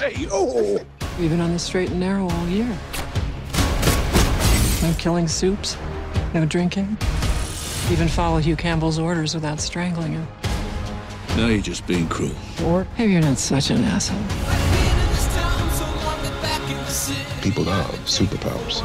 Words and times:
Hey, 0.00 0.26
oh! 0.32 0.78
We've 1.18 1.28
been 1.28 1.42
on 1.42 1.52
the 1.52 1.58
straight 1.58 1.90
and 1.90 2.00
narrow 2.00 2.26
all 2.26 2.48
year. 2.48 2.66
No 4.80 4.94
killing 4.96 5.28
soups, 5.28 5.76
no 6.32 6.46
drinking. 6.46 6.96
Even 7.90 8.08
follow 8.08 8.38
Hugh 8.38 8.56
Campbell's 8.56 8.98
orders 8.98 9.34
without 9.34 9.60
strangling 9.60 10.12
him. 10.12 10.26
Now 11.36 11.48
you're 11.48 11.60
just 11.60 11.86
being 11.86 12.08
cruel. 12.08 12.34
Or 12.64 12.86
maybe 12.96 13.12
you're 13.12 13.20
not 13.20 13.36
such 13.36 13.68
an 13.68 13.84
asshole. 13.84 14.16
People 17.42 17.64
have 17.64 17.94
superpowers. 18.06 18.80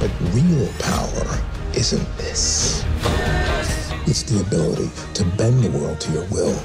But 0.00 0.10
real 0.34 0.68
power 0.80 1.40
isn't 1.76 2.16
this. 2.16 2.84
It's 4.08 4.24
the 4.24 4.40
ability 4.40 4.90
to 5.14 5.24
bend 5.36 5.62
the 5.62 5.70
world 5.70 6.00
to 6.00 6.10
your 6.10 6.24
will. 6.30 6.60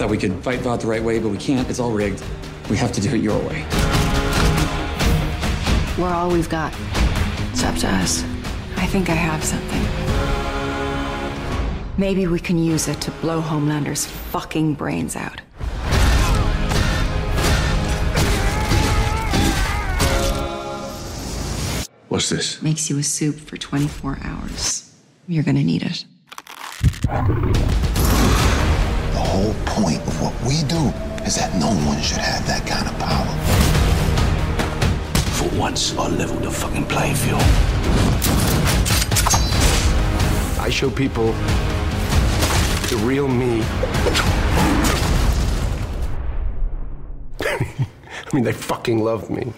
Thought 0.00 0.08
we 0.08 0.16
could 0.16 0.42
fight 0.42 0.60
Vought 0.60 0.80
the 0.80 0.86
right 0.86 1.02
way, 1.02 1.18
but 1.18 1.28
we 1.28 1.36
can't. 1.36 1.68
It's 1.68 1.78
all 1.78 1.92
rigged. 1.92 2.24
We 2.70 2.78
have 2.78 2.90
to 2.92 3.02
do 3.02 3.14
it 3.14 3.20
your 3.20 3.38
way. 3.40 3.66
We're 5.98 6.08
all 6.08 6.30
we've 6.30 6.48
got. 6.48 6.72
It's 7.52 7.62
up 7.62 7.76
to 7.80 7.86
us. 7.86 8.24
I 8.78 8.86
think 8.86 9.10
I 9.10 9.12
have 9.12 9.44
something. 9.44 9.82
Maybe 11.98 12.26
we 12.26 12.40
can 12.40 12.56
use 12.56 12.88
it 12.88 12.98
to 13.02 13.10
blow 13.10 13.42
Homelander's 13.42 14.06
fucking 14.06 14.72
brains 14.72 15.16
out. 15.16 15.42
What's 22.08 22.30
this? 22.30 22.62
Makes 22.62 22.88
you 22.88 22.96
a 22.96 23.02
soup 23.02 23.38
for 23.38 23.58
24 23.58 24.20
hours. 24.22 24.94
You're 25.28 25.44
gonna 25.44 25.62
need 25.62 25.82
it. 25.82 26.06
The 29.30 29.36
whole 29.36 29.54
point 29.64 30.02
of 30.08 30.20
what 30.20 30.34
we 30.42 30.64
do 30.64 30.92
is 31.24 31.36
that 31.36 31.54
no 31.54 31.68
one 31.86 32.00
should 32.02 32.18
have 32.18 32.44
that 32.48 32.66
kind 32.66 32.84
of 32.84 32.98
power. 32.98 33.30
For 35.38 35.48
once, 35.56 35.96
I'll 35.96 36.10
level 36.10 36.36
the 36.40 36.50
fucking 36.50 36.86
playing 36.86 37.14
field. 37.14 37.40
I 40.58 40.68
show 40.68 40.90
people 40.90 41.26
the 42.90 42.96
real 43.04 43.28
me. 43.28 43.62
I 47.40 48.34
mean, 48.34 48.42
they 48.42 48.52
fucking 48.52 48.98
love 48.98 49.30
me. 49.30 49.52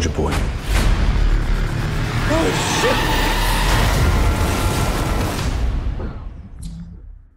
Soldier 0.00 0.16
boy. 0.16 0.32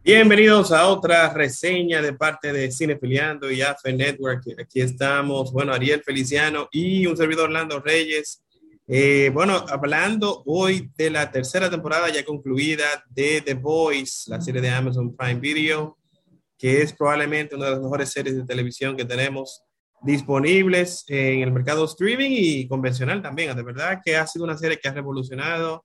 Bienvenidos 0.03 0.71
a 0.71 0.87
otra 0.87 1.33
reseña 1.33 2.01
de 2.01 2.13
parte 2.13 2.53
de 2.53 2.71
Cinefiliando 2.71 3.51
y 3.51 3.61
AFE 3.61 3.93
Network. 3.93 4.43
Aquí 4.59 4.81
estamos, 4.81 5.51
bueno, 5.51 5.73
Ariel 5.73 6.03
Feliciano 6.03 6.69
y 6.71 7.05
un 7.05 7.17
servidor 7.17 7.45
Orlando 7.45 7.79
Reyes. 7.79 8.41
Eh, 8.87 9.29
bueno, 9.33 9.65
hablando 9.67 10.43
hoy 10.45 10.89
de 10.97 11.09
la 11.09 11.31
tercera 11.31 11.69
temporada 11.69 12.09
ya 12.09 12.23
concluida 12.23 12.85
de 13.09 13.41
The 13.41 13.55
Voice, 13.55 14.29
la 14.29 14.39
serie 14.39 14.61
de 14.61 14.69
Amazon 14.69 15.15
Prime 15.15 15.39
Video, 15.39 15.97
que 16.57 16.81
es 16.81 16.93
probablemente 16.93 17.55
una 17.55 17.65
de 17.65 17.71
las 17.71 17.81
mejores 17.81 18.09
series 18.09 18.35
de 18.35 18.45
televisión 18.45 18.95
que 18.95 19.05
tenemos 19.05 19.63
disponibles 20.03 21.05
en 21.07 21.41
el 21.41 21.51
mercado 21.51 21.85
streaming 21.85 22.31
y 22.31 22.67
convencional 22.67 23.21
también. 23.21 23.55
De 23.55 23.63
verdad 23.63 24.01
que 24.03 24.15
ha 24.15 24.27
sido 24.27 24.45
una 24.45 24.57
serie 24.57 24.77
que 24.77 24.89
ha 24.89 24.93
revolucionado 24.93 25.83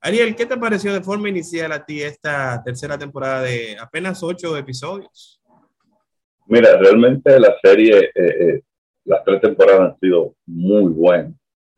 Ariel, 0.00 0.36
¿qué 0.36 0.46
te 0.46 0.56
pareció 0.56 0.92
de 0.92 1.02
forma 1.02 1.28
inicial 1.28 1.72
a 1.72 1.84
ti 1.84 2.02
esta 2.02 2.62
tercera 2.64 2.96
temporada 2.98 3.42
de 3.42 3.76
apenas 3.80 4.22
ocho 4.22 4.56
episodios? 4.56 5.40
Mira, 6.46 6.76
realmente 6.76 7.40
la 7.40 7.56
serie, 7.60 8.12
eh, 8.14 8.14
eh, 8.14 8.62
las 9.04 9.24
tres 9.24 9.40
temporadas 9.40 9.80
han 9.80 9.98
sido 9.98 10.36
muy 10.46 10.92
buenas. 10.92 11.32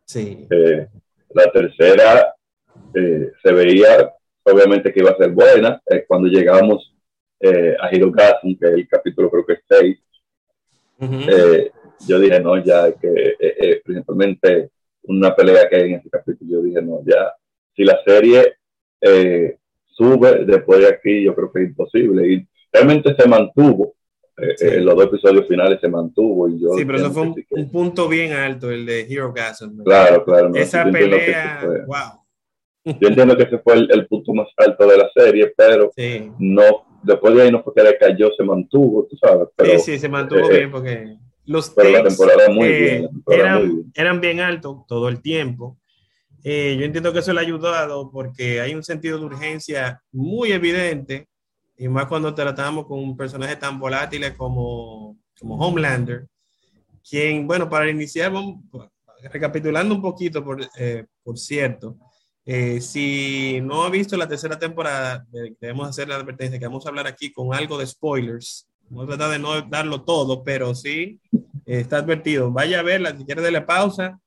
Sí. 0.04 0.47
Eh, 0.50 0.88
la 1.31 1.50
tercera 1.50 2.34
se 2.93 3.53
veía, 3.53 4.12
obviamente, 4.43 4.93
que 4.93 5.00
iba 5.00 5.10
a 5.10 5.16
ser 5.16 5.31
buena. 5.31 5.81
Cuando 6.06 6.28
llegamos 6.28 6.94
a 7.43 7.94
Hirogasm, 7.94 8.59
que 8.59 8.66
es 8.66 8.72
el 8.72 8.88
capítulo 8.88 9.31
creo 9.31 9.47
que 9.47 9.53
es 9.54 9.60
6, 9.69 9.98
eh, 11.00 11.71
yo 12.06 12.19
dije, 12.19 12.41
no, 12.41 12.62
ya 12.62 12.92
que 12.92 13.09
eh, 13.09 13.36
eh, 13.41 13.81
principalmente 13.84 14.70
una 15.03 15.34
pelea 15.34 15.69
que 15.69 15.76
hay 15.76 15.82
en 15.92 15.94
ese 16.00 16.10
capítulo, 16.10 16.50
yo 16.50 16.62
dije, 16.62 16.82
no, 16.82 17.00
ya, 17.04 17.32
si 17.75 17.84
la 17.84 17.98
serie 18.04 18.54
eh, 19.00 19.56
sube 19.86 20.44
después 20.44 20.81
de 20.81 20.88
aquí, 20.88 21.22
yo 21.25 21.34
creo 21.34 21.50
que 21.53 21.62
es 21.62 21.69
imposible. 21.70 22.26
Y 22.32 22.47
realmente 22.72 23.14
se 23.19 23.28
mantuvo. 23.28 23.94
eh, 24.41 24.54
Sí. 24.56 24.66
eh, 24.66 24.81
los 24.81 24.94
dos 24.94 25.06
episodios 25.06 25.48
finales 25.48 25.81
se 25.81 25.88
mantuvo. 25.88 26.48
Y 26.48 26.60
yo 26.60 26.72
Sí, 26.75 26.84
pero 26.84 26.98
eso 26.98 27.10
fue 27.10 27.22
un, 27.22 27.34
que- 27.34 27.44
un 27.50 27.70
punto 27.72 28.06
bien 28.09 28.32
alto, 28.32 28.70
el 28.70 28.86
de 28.86 29.00
Hero 29.00 29.32
Gasm. 29.32 29.82
Claro, 29.82 30.25
claro. 30.25 30.48
no, 30.50 30.54
Esa 30.54 30.84
pelea, 30.84 31.60
wow. 31.86 32.22
yo 33.00 33.09
entiendo 33.09 33.36
que 33.36 33.42
ese 33.44 33.59
fue 33.59 33.75
el, 33.75 33.88
el 33.91 34.06
punto 34.06 34.32
más 34.34 34.47
alto 34.56 34.86
de 34.86 34.97
la 34.97 35.10
serie, 35.12 35.53
pero 35.56 35.91
Sí. 35.97 36.30
no, 36.38 36.62
después 37.03 37.34
de 37.34 37.42
ahí 37.42 37.50
no 37.50 37.65
fue 37.65 37.75
que 37.75 37.82
decayó, 37.82 38.30
se 38.36 38.44
mantuvo, 38.44 39.09
tú 39.10 39.16
sabes. 39.16 39.48
Pero, 39.56 39.72
sí, 39.80 39.92
sí, 39.94 39.98
se 39.98 40.09
mantuvo 40.09 40.48
eh, 40.50 40.59
bien 40.59 40.70
porque 40.70 41.16
los 41.48 41.70
pero 41.70 41.91
la 41.91 41.98
takes, 41.98 42.10
temporada 42.10 42.48
muy 42.50 42.69
eh, 42.69 42.81
bien, 42.81 43.03
la 43.03 43.09
temporada 43.09 43.42
eran, 43.42 43.66
muy 43.66 43.75
bien. 43.75 43.92
eran 43.94 44.20
bien 44.20 44.41
altos 44.41 44.76
todo 44.86 45.09
el 45.09 45.20
tiempo. 45.20 45.78
Eh, 46.44 46.76
yo 46.78 46.84
entiendo 46.84 47.12
que 47.12 47.19
eso 47.19 47.32
le 47.32 47.41
ha 47.41 47.42
ayudado 47.42 48.10
porque 48.10 48.60
hay 48.60 48.75
un 48.75 48.84
sentido 48.84 49.19
de 49.19 49.25
urgencia 49.25 50.03
muy 50.12 50.53
evidente 50.53 51.28
y 51.76 51.88
más 51.88 52.06
cuando 52.06 52.34
tratamos 52.34 52.86
con 52.86 52.98
un 52.98 53.16
personaje 53.16 53.56
tan 53.56 53.78
volátil 53.78 54.25
como, 54.36 55.16
como 55.38 55.56
Homelander, 55.56 56.26
quien, 57.09 57.47
bueno, 57.47 57.69
para 57.69 57.91
iniciar, 57.91 58.32
vamos, 58.32 58.56
recapitulando 59.32 59.94
un 59.94 60.03
poquito, 60.03 60.44
por, 60.44 60.60
eh, 60.76 61.06
por 61.22 61.38
cierto, 61.38 61.97
eh, 62.44 62.80
si 62.80 63.60
no 63.62 63.84
ha 63.84 63.91
visto 63.91 64.16
la 64.16 64.28
tercera 64.28 64.59
temporada, 64.59 65.26
debemos 65.60 65.88
hacer 65.88 66.09
la 66.09 66.16
advertencia 66.16 66.59
que 66.59 66.66
vamos 66.66 66.84
a 66.84 66.88
hablar 66.88 67.06
aquí 67.06 67.32
con 67.32 67.54
algo 67.54 67.78
de 67.78 67.86
spoilers. 67.86 68.67
Vamos 68.91 69.04
a 69.04 69.16
tratar 69.16 69.31
de 69.31 69.38
no 69.38 69.60
darlo 69.62 70.03
todo, 70.03 70.43
pero 70.43 70.75
sí 70.75 71.21
eh, 71.32 71.81
está 71.81 71.99
advertido. 71.99 72.50
Vaya 72.50 72.81
a 72.81 72.82
verla, 72.82 73.16
si 73.16 73.25
quiere 73.25 73.43
darle 73.43 73.62
pausa, 73.62 74.19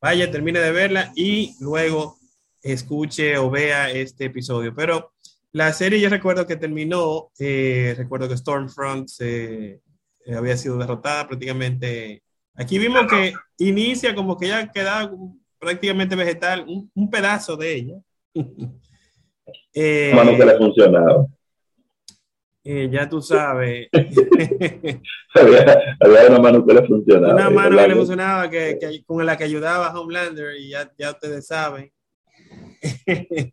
vaya, 0.00 0.30
termine 0.30 0.58
de 0.58 0.72
verla 0.72 1.12
y 1.14 1.54
luego 1.60 2.18
escuche 2.62 3.38
o 3.38 3.50
vea 3.50 3.90
este 3.90 4.26
episodio. 4.26 4.74
Pero 4.74 5.12
la 5.52 5.72
serie 5.72 6.00
yo 6.00 6.08
recuerdo 6.08 6.46
que 6.46 6.56
terminó, 6.56 7.30
eh, 7.38 7.94
recuerdo 7.96 8.28
que 8.28 8.36
Stormfront 8.36 9.08
eh, 9.20 9.80
eh, 10.24 10.34
había 10.34 10.56
sido 10.56 10.76
derrotada 10.76 11.26
prácticamente. 11.26 12.22
Aquí 12.54 12.78
vimos 12.78 13.06
que 13.06 13.32
inicia 13.58 14.14
como 14.14 14.36
que 14.36 14.48
ya 14.48 14.70
queda 14.70 15.10
prácticamente 15.58 16.16
vegetal, 16.16 16.64
un, 16.66 16.90
un 16.94 17.10
pedazo 17.10 17.56
de 17.56 17.74
ella. 17.74 17.94
Eh, 19.78 20.10
Mano 20.14 20.36
que 20.36 20.44
le 20.44 20.56
funcionaba. 20.56 21.26
Eh, 22.68 22.88
ya 22.90 23.08
tú 23.08 23.22
sabes. 23.22 23.88
había, 25.34 25.96
había 26.00 26.26
una 26.28 26.38
mano 26.40 26.66
que 26.66 26.74
le 26.74 26.86
funcionaba. 26.86 27.34
Una 27.34 27.50
y 27.50 27.54
mano 27.54 27.76
que 27.78 27.88
le 27.88 27.94
funcionaba, 27.94 28.50
que, 28.50 28.78
que- 28.80 29.04
con 29.04 29.24
la 29.24 29.36
que 29.36 29.44
ayudaba 29.44 29.86
a 29.88 30.00
Homelander, 30.00 30.56
y 30.56 30.70
ya, 30.70 30.90
ya 30.98 31.10
ustedes 31.12 31.46
saben. 31.46 31.92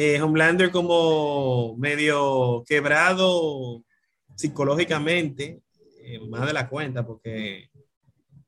Eh, 0.00 0.20
Homelander 0.22 0.70
como 0.70 1.74
medio 1.76 2.62
quebrado 2.68 3.82
psicológicamente, 4.36 5.60
eh, 6.04 6.20
más 6.28 6.46
de 6.46 6.52
la 6.52 6.68
cuenta, 6.68 7.04
porque 7.04 7.68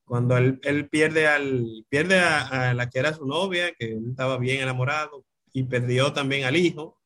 cuando 0.04 0.36
él, 0.36 0.60
él 0.62 0.88
pierde, 0.88 1.26
al, 1.26 1.66
pierde 1.88 2.20
a, 2.20 2.68
a 2.70 2.74
la 2.74 2.88
que 2.88 3.00
era 3.00 3.14
su 3.14 3.26
novia, 3.26 3.72
que 3.76 3.86
él 3.94 4.04
estaba 4.10 4.38
bien 4.38 4.60
enamorado, 4.60 5.24
y 5.52 5.64
perdió 5.64 6.12
también 6.12 6.44
al 6.44 6.54
hijo, 6.56 6.99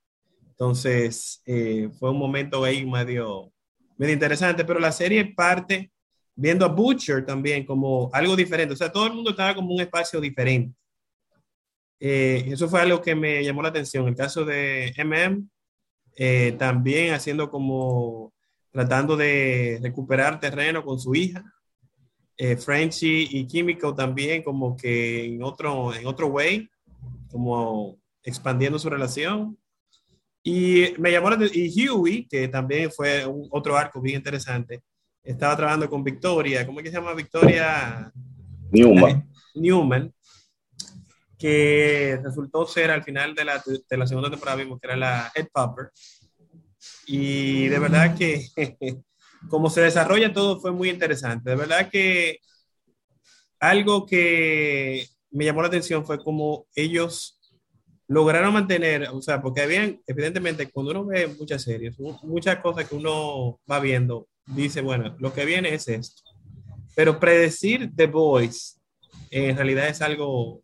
entonces 0.55 1.43
eh, 1.47 1.91
fue 1.99 2.11
un 2.11 2.19
momento 2.19 2.63
ahí 2.63 2.87
medio, 2.87 3.53
medio 3.97 4.15
interesante, 4.15 4.65
pero 4.65 4.79
la 4.79 4.93
serie 4.93 5.35
parte 5.35 5.91
viendo 6.37 6.65
a 6.65 6.69
Butcher 6.69 7.25
también 7.27 7.67
como 7.67 8.09
algo 8.13 8.37
diferente. 8.37 8.75
O 8.75 8.77
sea, 8.77 8.93
todo 8.93 9.07
el 9.07 9.15
mundo 9.15 9.31
estaba 9.31 9.55
como 9.55 9.75
un 9.75 9.81
espacio 9.81 10.21
diferente. 10.21 10.77
Eh, 11.99 12.45
eso 12.49 12.69
fue 12.69 12.81
algo 12.81 13.01
que 13.01 13.15
me 13.15 13.43
llamó 13.43 13.63
la 13.63 13.69
atención. 13.71 14.07
El 14.07 14.15
caso 14.15 14.45
de 14.45 14.93
MM, 14.97 15.49
eh, 16.17 16.53
también 16.59 17.15
haciendo 17.15 17.51
como, 17.51 18.33
tratando 18.71 19.17
de 19.17 19.81
recuperar 19.83 20.39
terreno 20.41 20.85
con 20.85 21.01
su 21.01 21.15
hija. 21.15 21.45
eh, 22.37 22.57
Frenchy 22.57 23.29
y 23.31 23.47
Químico 23.47 23.95
también 23.95 24.43
como 24.43 24.77
que 24.77 25.25
en 25.27 25.43
otro, 25.43 25.95
en 25.95 26.07
otro 26.07 26.29
way, 26.29 26.69
como 27.31 27.99
expandiendo 28.23 28.79
su 28.79 28.91
relación. 28.91 29.59
Y 30.47 30.93
me 30.99 31.11
llamó 31.11 31.31
la 31.31 31.37
atención, 31.37 31.65
y 31.65 31.89
Huey, 31.89 32.29
que 32.29 32.49
también 32.49 32.93
fue 32.93 33.25
un, 33.25 33.49
otro 33.51 33.79
arco 33.79 33.99
bien 34.01 34.17
interesante, 34.17 34.83
estaba 35.23 35.57
trabajando 35.57 35.89
con 35.89 36.05
Victoria, 36.05 36.67
¿cómo 36.67 36.81
es 36.81 36.85
que 36.85 36.91
se 36.91 36.97
llama 36.97 37.15
Victoria? 37.15 38.13
Newman. 38.71 39.27
Newman, 39.55 40.13
que 41.39 42.21
resultó 42.23 42.67
ser 42.67 42.91
al 42.91 43.03
final 43.03 43.35
de 43.35 43.45
la, 43.47 43.63
de 43.89 43.97
la 43.97 44.07
segunda 44.07 44.29
temporada, 44.29 44.59
vimos 44.59 44.79
que 44.79 44.87
era 44.87 44.97
la 44.97 45.33
Head 45.35 45.49
Popper. 45.51 45.91
Y 47.07 47.69
de 47.69 47.79
verdad 47.79 48.15
que 48.15 48.47
como 49.49 49.71
se 49.71 49.81
desarrolla 49.81 50.33
todo 50.33 50.61
fue 50.61 50.73
muy 50.73 50.91
interesante. 50.91 51.51
De 51.51 51.57
verdad 51.57 51.89
que 51.91 52.39
algo 53.61 54.05
que 54.05 55.09
me 55.31 55.47
llamó 55.47 55.63
la 55.63 55.69
atención 55.69 56.05
fue 56.05 56.23
como 56.23 56.67
ellos 56.75 57.34
lograron 58.07 58.53
mantener, 58.53 59.09
o 59.11 59.23
sea, 59.23 59.41
porque 59.41 59.63
habían, 59.63 60.01
evidentemente, 60.07 60.71
cuando 60.71 60.93
uno 60.93 61.07
ve 61.07 61.27
muchas 61.27 61.63
series, 61.63 61.99
muchas 62.23 62.59
cosas 62.61 62.89
que 62.89 62.95
uno 62.95 63.61
va 63.71 63.81
viendo, 63.81 64.29
dice, 64.47 64.81
bueno, 64.81 65.17
lo 65.19 65.33
que 65.33 65.45
viene 65.45 65.75
es 65.75 65.89
esto. 65.89 66.23
Pero 66.95 67.19
predecir 67.19 67.91
The 67.95 68.07
Voice 68.07 68.79
en 69.31 69.57
realidad 69.57 69.89
es 69.89 70.01
algo 70.01 70.63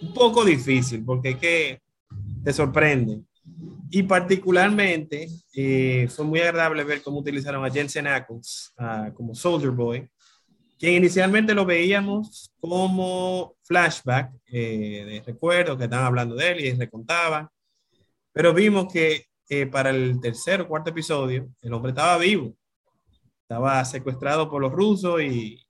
un 0.00 0.14
poco 0.14 0.44
difícil, 0.44 1.04
porque 1.04 1.30
es 1.30 1.36
que 1.36 1.80
te 2.44 2.52
sorprende. 2.52 3.20
Y 3.90 4.02
particularmente 4.02 5.28
eh, 5.54 6.08
fue 6.08 6.24
muy 6.24 6.40
agradable 6.40 6.84
ver 6.84 7.02
cómo 7.02 7.18
utilizaron 7.18 7.64
a 7.64 7.70
Jensen 7.70 8.06
Ackles 8.06 8.72
como 9.14 9.34
Soldier 9.34 9.72
Boy, 9.72 10.08
quien 10.80 10.94
inicialmente 10.94 11.54
lo 11.54 11.66
veíamos 11.66 12.50
como 12.58 13.54
flashback 13.64 14.32
eh, 14.46 15.04
de 15.06 15.22
recuerdos 15.26 15.76
que 15.76 15.84
estaban 15.84 16.06
hablando 16.06 16.34
de 16.34 16.52
él 16.52 16.60
y 16.60 16.72
le 16.72 16.88
contaban, 16.88 17.48
pero 18.32 18.54
vimos 18.54 18.90
que 18.90 19.26
eh, 19.50 19.66
para 19.66 19.90
el 19.90 20.18
tercer 20.22 20.62
o 20.62 20.68
cuarto 20.68 20.88
episodio 20.88 21.48
el 21.60 21.74
hombre 21.74 21.90
estaba 21.90 22.16
vivo, 22.16 22.54
estaba 23.42 23.84
secuestrado 23.84 24.48
por 24.48 24.62
los 24.62 24.72
rusos 24.72 25.20
y 25.22 25.62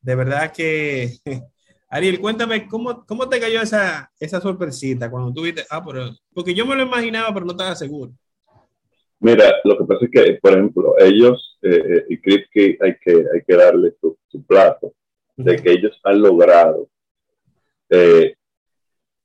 de 0.00 0.14
verdad 0.16 0.52
que 0.52 1.12
Ariel, 1.88 2.20
cuéntame, 2.20 2.66
¿cómo, 2.66 3.06
cómo 3.06 3.28
te 3.28 3.38
cayó 3.38 3.62
esa, 3.62 4.10
esa 4.18 4.40
sorpresita 4.40 5.08
cuando 5.08 5.32
tú 5.32 5.42
viste? 5.42 5.62
Ah, 5.70 5.84
pero, 5.86 6.10
porque 6.34 6.52
yo 6.54 6.66
me 6.66 6.74
lo 6.74 6.82
imaginaba, 6.82 7.32
pero 7.32 7.46
no 7.46 7.52
estaba 7.52 7.76
seguro. 7.76 8.10
Mira, 9.20 9.52
lo 9.62 9.78
que 9.78 9.84
pasa 9.84 10.04
es 10.06 10.10
que, 10.10 10.38
por 10.40 10.52
ejemplo, 10.52 10.94
ellos, 10.98 11.58
eh, 11.62 11.76
eh 11.76 12.04
y 12.08 12.18
Kripke 12.18 12.78
hay 12.80 12.96
que, 12.98 13.12
hay 13.12 13.42
que 13.46 13.56
darle 13.56 13.94
su, 14.00 14.18
su 14.32 14.44
plato, 14.44 14.92
de 15.36 15.56
que 15.56 15.70
ellos 15.70 15.98
han 16.02 16.20
logrado, 16.20 16.88
eh, 17.90 18.34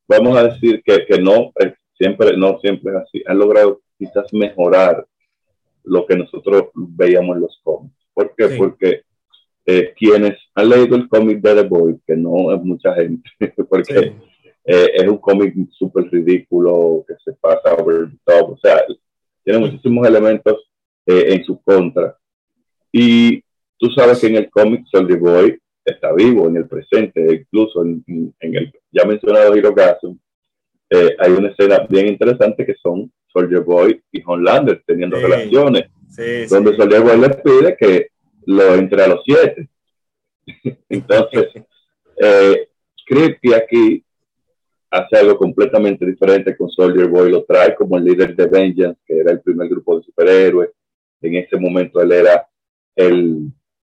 vamos 0.07 0.37
a 0.37 0.49
decir 0.49 0.83
que, 0.85 1.05
que 1.05 1.19
no, 1.19 1.51
eh, 1.59 1.73
siempre, 1.97 2.37
no 2.37 2.59
siempre 2.59 2.91
es 2.91 2.97
así, 2.97 3.23
han 3.25 3.39
logrado 3.39 3.81
quizás 3.97 4.31
mejorar 4.33 5.05
lo 5.83 6.05
que 6.05 6.15
nosotros 6.15 6.65
veíamos 6.75 7.37
en 7.37 7.41
los 7.41 7.59
cómics. 7.63 7.95
¿Por 8.13 8.35
qué? 8.35 8.49
Sí. 8.49 8.57
Porque 8.57 9.01
eh, 9.65 9.93
quienes 9.97 10.37
han 10.55 10.69
leído 10.69 10.95
el 10.95 11.07
cómic 11.09 11.41
de 11.41 11.55
The 11.55 11.67
Boy, 11.67 11.99
que 12.05 12.15
no 12.15 12.53
es 12.53 12.61
mucha 12.61 12.93
gente, 12.95 13.29
porque 13.69 13.93
sí. 13.93 14.15
eh, 14.65 14.91
es 14.93 15.07
un 15.07 15.17
cómic 15.17 15.53
súper 15.71 16.09
ridículo, 16.09 17.05
que 17.07 17.15
se 17.23 17.33
pasa 17.33 17.73
over 17.73 18.09
the 18.09 18.17
top, 18.25 18.51
o 18.51 18.57
sea, 18.57 18.83
tiene 19.43 19.59
muchísimos 19.59 20.07
elementos 20.07 20.69
eh, 21.05 21.33
en 21.33 21.43
su 21.43 21.61
contra. 21.61 22.17
Y 22.91 23.43
tú 23.77 23.89
sabes 23.91 24.19
que 24.19 24.27
en 24.27 24.35
el 24.35 24.49
cómic 24.49 24.85
Soldier 24.91 25.19
Boy 25.19 25.59
está 25.83 26.13
vivo 26.13 26.47
en 26.47 26.57
el 26.57 26.67
presente, 26.67 27.33
incluso 27.33 27.83
en, 27.83 28.03
el 28.39 28.73
ya 28.91 29.05
mencionado 29.05 29.55
Hirogasm, 29.55 30.17
eh, 30.89 31.15
hay 31.19 31.31
una 31.31 31.49
escena 31.49 31.85
bien 31.89 32.07
interesante 32.07 32.65
que 32.65 32.75
son 32.75 33.11
Soldier 33.27 33.61
Boy 33.61 34.01
y 34.11 34.21
Homelander 34.25 34.83
teniendo 34.85 35.17
sí. 35.17 35.23
relaciones, 35.23 35.89
sí, 36.09 36.45
donde 36.49 36.75
Soldier 36.75 37.01
Boy 37.01 37.19
les 37.19 37.35
pide 37.37 37.77
que 37.77 38.07
lo 38.45 38.75
entre 38.75 39.03
a 39.03 39.07
los 39.07 39.21
siete. 39.25 39.69
Entonces, 40.89 41.47
eh, 42.21 42.69
Kripke 43.05 43.55
aquí 43.55 44.03
hace 44.89 45.17
algo 45.17 45.37
completamente 45.37 46.05
diferente 46.05 46.55
con 46.55 46.69
Soldier 46.69 47.07
Boy, 47.07 47.31
lo 47.31 47.43
trae 47.43 47.75
como 47.75 47.97
el 47.97 48.05
líder 48.05 48.35
de 48.35 48.47
Vengeance, 48.47 48.99
que 49.05 49.19
era 49.19 49.31
el 49.31 49.41
primer 49.41 49.67
grupo 49.69 49.97
de 49.97 50.03
superhéroes. 50.03 50.69
En 51.21 51.35
ese 51.35 51.57
momento 51.57 52.01
él 52.01 52.11
era 52.11 52.47
el, 52.95 53.51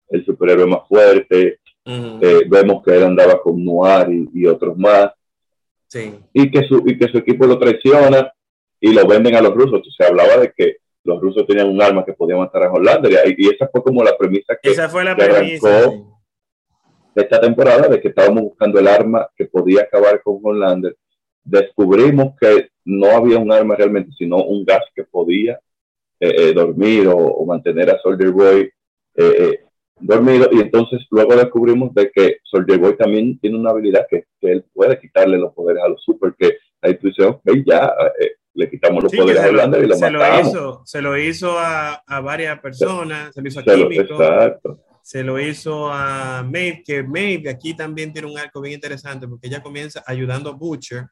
el 0.09 0.25
superhéroe 0.25 0.67
más 0.67 0.87
fuerte. 0.87 1.59
Uh 1.85 1.91
-huh. 1.91 2.19
eh, 2.21 2.45
vemos 2.47 2.83
que 2.83 2.95
él 2.95 3.03
andaba 3.03 3.41
con 3.41 3.63
Noir 3.63 4.09
y, 4.11 4.41
y 4.41 4.45
otros 4.45 4.77
más. 4.77 5.11
Sí. 5.87 6.13
Y, 6.33 6.51
que 6.51 6.63
su, 6.63 6.83
y 6.85 6.97
que 6.97 7.07
su 7.07 7.17
equipo 7.17 7.47
lo 7.47 7.57
traiciona 7.57 8.31
y 8.79 8.93
lo 8.93 9.07
venden 9.07 9.35
a 9.35 9.41
los 9.41 9.53
rusos. 9.53 9.81
Se 9.97 10.05
hablaba 10.05 10.37
de 10.37 10.53
que 10.55 10.77
los 11.03 11.21
rusos 11.21 11.45
tenían 11.47 11.69
un 11.69 11.81
arma 11.81 12.05
que 12.05 12.13
podía 12.13 12.37
matar 12.37 12.63
a 12.63 12.71
Hollander 12.71 13.11
y, 13.25 13.45
y 13.45 13.49
esa 13.49 13.67
fue 13.67 13.83
como 13.83 14.03
la 14.03 14.17
premisa 14.17 14.57
que, 14.61 14.69
esa 14.69 14.89
fue 14.89 15.03
la 15.03 15.15
que 15.15 15.25
premisa, 15.25 15.77
arrancó 15.79 16.21
de 17.15 17.21
esta 17.23 17.41
temporada 17.41 17.87
de 17.87 18.01
que 18.01 18.09
estábamos 18.09 18.43
buscando 18.43 18.79
el 18.79 18.87
arma 18.87 19.27
que 19.35 19.45
podía 19.45 19.81
acabar 19.83 20.21
con 20.21 20.39
Hollander 20.41 20.95
descubrimos 21.43 22.35
que 22.39 22.69
no 22.85 23.07
había 23.07 23.37
un 23.39 23.51
arma 23.51 23.75
realmente 23.75 24.11
sino 24.17 24.37
un 24.43 24.65
gas 24.65 24.83
que 24.93 25.03
podía 25.03 25.59
eh, 26.19 26.35
eh, 26.37 26.53
dormir 26.53 27.07
o, 27.07 27.15
o, 27.15 27.45
mantener 27.45 27.89
a 27.89 27.99
Soldier 27.99 28.31
Boy 28.31 28.61
eh, 28.61 28.71
eh, 29.15 29.59
dormido 29.99 30.49
y 30.51 30.59
entonces 30.61 31.05
luego 31.11 31.35
descubrimos 31.35 31.93
de 31.93 32.11
que 32.11 32.37
Soldier 32.43 32.79
Boy 32.79 32.97
también 32.97 33.39
tiene 33.39 33.57
una 33.57 33.71
habilidad 33.71 34.05
que, 34.09 34.25
que 34.39 34.51
él 34.51 34.65
puede 34.73 34.99
quitarle 34.99 35.37
los 35.37 35.53
poderes 35.53 35.83
a 35.83 35.89
los 35.89 36.03
super 36.03 36.33
que 36.37 36.57
ahí 36.81 36.97
tú 36.97 37.07
dices 37.07 37.25
ok 37.25 37.41
ya 37.65 37.93
eh, 38.19 38.31
le 38.53 38.69
quitamos 38.69 39.03
los 39.03 39.11
sí, 39.11 39.17
poderes 39.17 39.43
a 39.43 39.47
Hollander 39.47 39.83
y 39.83 39.87
lo 39.87 39.95
se 39.95 40.09
matamos. 40.09 40.43
Lo 40.43 40.49
hizo, 40.49 40.81
se 40.85 41.01
lo 41.01 41.17
hizo 41.17 41.59
a, 41.59 41.93
a 42.05 42.19
varias 42.21 42.59
personas, 42.59 43.33
se 43.33 43.41
lo 43.41 43.47
hizo 43.47 43.59
a 43.59 43.63
Químico, 43.63 44.01
exacto. 44.01 44.79
se 45.01 45.23
lo 45.23 45.39
hizo 45.39 45.89
a 45.91 46.43
Maeve, 46.43 46.83
que 46.85 47.03
Maeve 47.03 47.49
aquí 47.49 47.75
también 47.75 48.11
tiene 48.11 48.29
un 48.29 48.37
arco 48.37 48.61
bien 48.61 48.75
interesante 48.75 49.27
porque 49.27 49.47
ella 49.47 49.61
comienza 49.61 50.03
ayudando 50.05 50.49
a 50.49 50.53
Butcher 50.53 51.05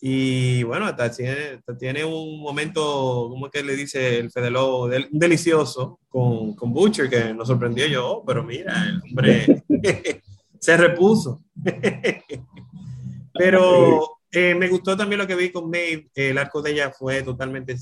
y 0.00 0.62
bueno, 0.62 0.86
hasta 0.86 1.10
tiene, 1.10 1.58
hasta 1.58 1.76
tiene 1.76 2.04
un 2.04 2.40
momento, 2.40 3.28
como 3.28 3.50
que 3.50 3.62
le 3.62 3.76
dice 3.76 4.18
el 4.18 4.30
Fede 4.30 4.50
Lobo, 4.50 4.88
del, 4.88 5.08
delicioso 5.10 6.00
con, 6.08 6.54
con 6.54 6.72
Butcher 6.72 7.10
que 7.10 7.34
nos 7.34 7.48
sorprendió 7.48 7.86
yo, 7.86 8.08
oh, 8.08 8.24
pero 8.24 8.42
mira, 8.42 8.72
el 8.88 9.00
hombre 9.02 9.62
se 10.58 10.76
repuso. 10.76 11.42
pero 13.34 14.20
eh, 14.32 14.54
me 14.54 14.68
gustó 14.68 14.96
también 14.96 15.18
lo 15.18 15.26
que 15.26 15.34
vi 15.34 15.50
con 15.50 15.68
Maeve. 15.68 16.08
El 16.14 16.38
arco 16.38 16.62
de 16.62 16.72
ella 16.72 16.90
fue 16.90 17.22
totalmente 17.22 17.76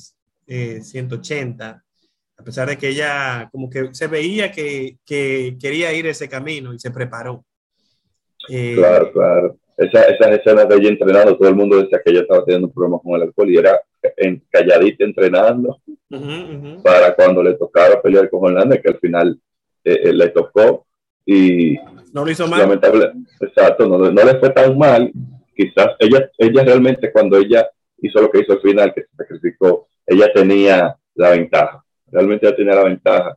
eh, 0.46 0.80
180. 0.82 1.84
A 2.37 2.42
pesar 2.44 2.68
de 2.68 2.78
que 2.78 2.88
ella 2.88 3.48
como 3.50 3.68
que 3.68 3.92
se 3.92 4.06
veía 4.06 4.50
que, 4.50 4.98
que 5.04 5.56
quería 5.60 5.92
ir 5.92 6.06
ese 6.06 6.28
camino 6.28 6.72
y 6.72 6.78
se 6.78 6.90
preparó. 6.90 7.44
Eh, 8.48 8.75
claro, 8.76 9.12
claro. 9.12 9.58
Esa, 9.78 10.02
esas 10.02 10.38
escenas 10.38 10.68
de 10.68 10.76
ella 10.76 10.88
entrenando, 10.88 11.37
todo 11.37 11.49
el 11.49 11.54
mundo 11.54 11.80
decía 11.80 12.00
que 12.04 12.11
ella 12.11 12.23
estaba 12.23 12.44
teniendo 12.44 12.70
problemas 12.70 13.00
con 13.02 13.14
el 13.14 13.23
alcohol 13.23 13.50
y 13.50 13.56
era 13.56 13.80
en, 14.16 14.42
calladita 14.50 15.04
entrenando 15.04 15.80
uh 15.87 16.16
-huh, 16.16 16.18
uh 16.18 16.62
-huh. 16.62 16.82
para 16.82 17.14
cuando 17.14 17.42
le 17.42 17.54
tocaba 17.54 18.02
pelear 18.02 18.28
con 18.28 18.44
Holanda, 18.44 18.76
que 18.78 18.88
al 18.88 18.99
final 18.99 19.40
eh, 19.85 20.00
eh, 20.02 20.12
le 20.12 20.28
tocó 20.30 20.85
y 21.25 21.76
no 22.12 22.25
lo 22.25 22.30
hizo 22.30 22.49
mal. 22.49 22.61
Lamentable, 22.61 23.12
exacto, 23.40 23.87
no, 23.87 23.99
no 23.99 24.25
le 24.25 24.38
fue 24.40 24.50
tan 24.50 24.76
mal 24.76 25.12
quizás 25.58 25.97
ella, 25.99 26.30
ella 26.38 26.62
realmente 26.64 27.11
cuando 27.11 27.37
ella 27.37 27.68
hizo 28.00 28.20
lo 28.23 28.30
que 28.30 28.40
hizo 28.40 28.52
al 28.52 28.61
final, 28.61 28.94
que 28.94 29.02
se 29.02 29.16
sacrificó, 29.16 29.88
ella 30.06 30.32
tenía 30.32 30.97
la 31.16 31.30
ventaja, 31.30 31.85
realmente 32.06 32.47
ella 32.47 32.56
tenía 32.56 32.75
la 32.76 32.85
ventaja. 32.85 33.37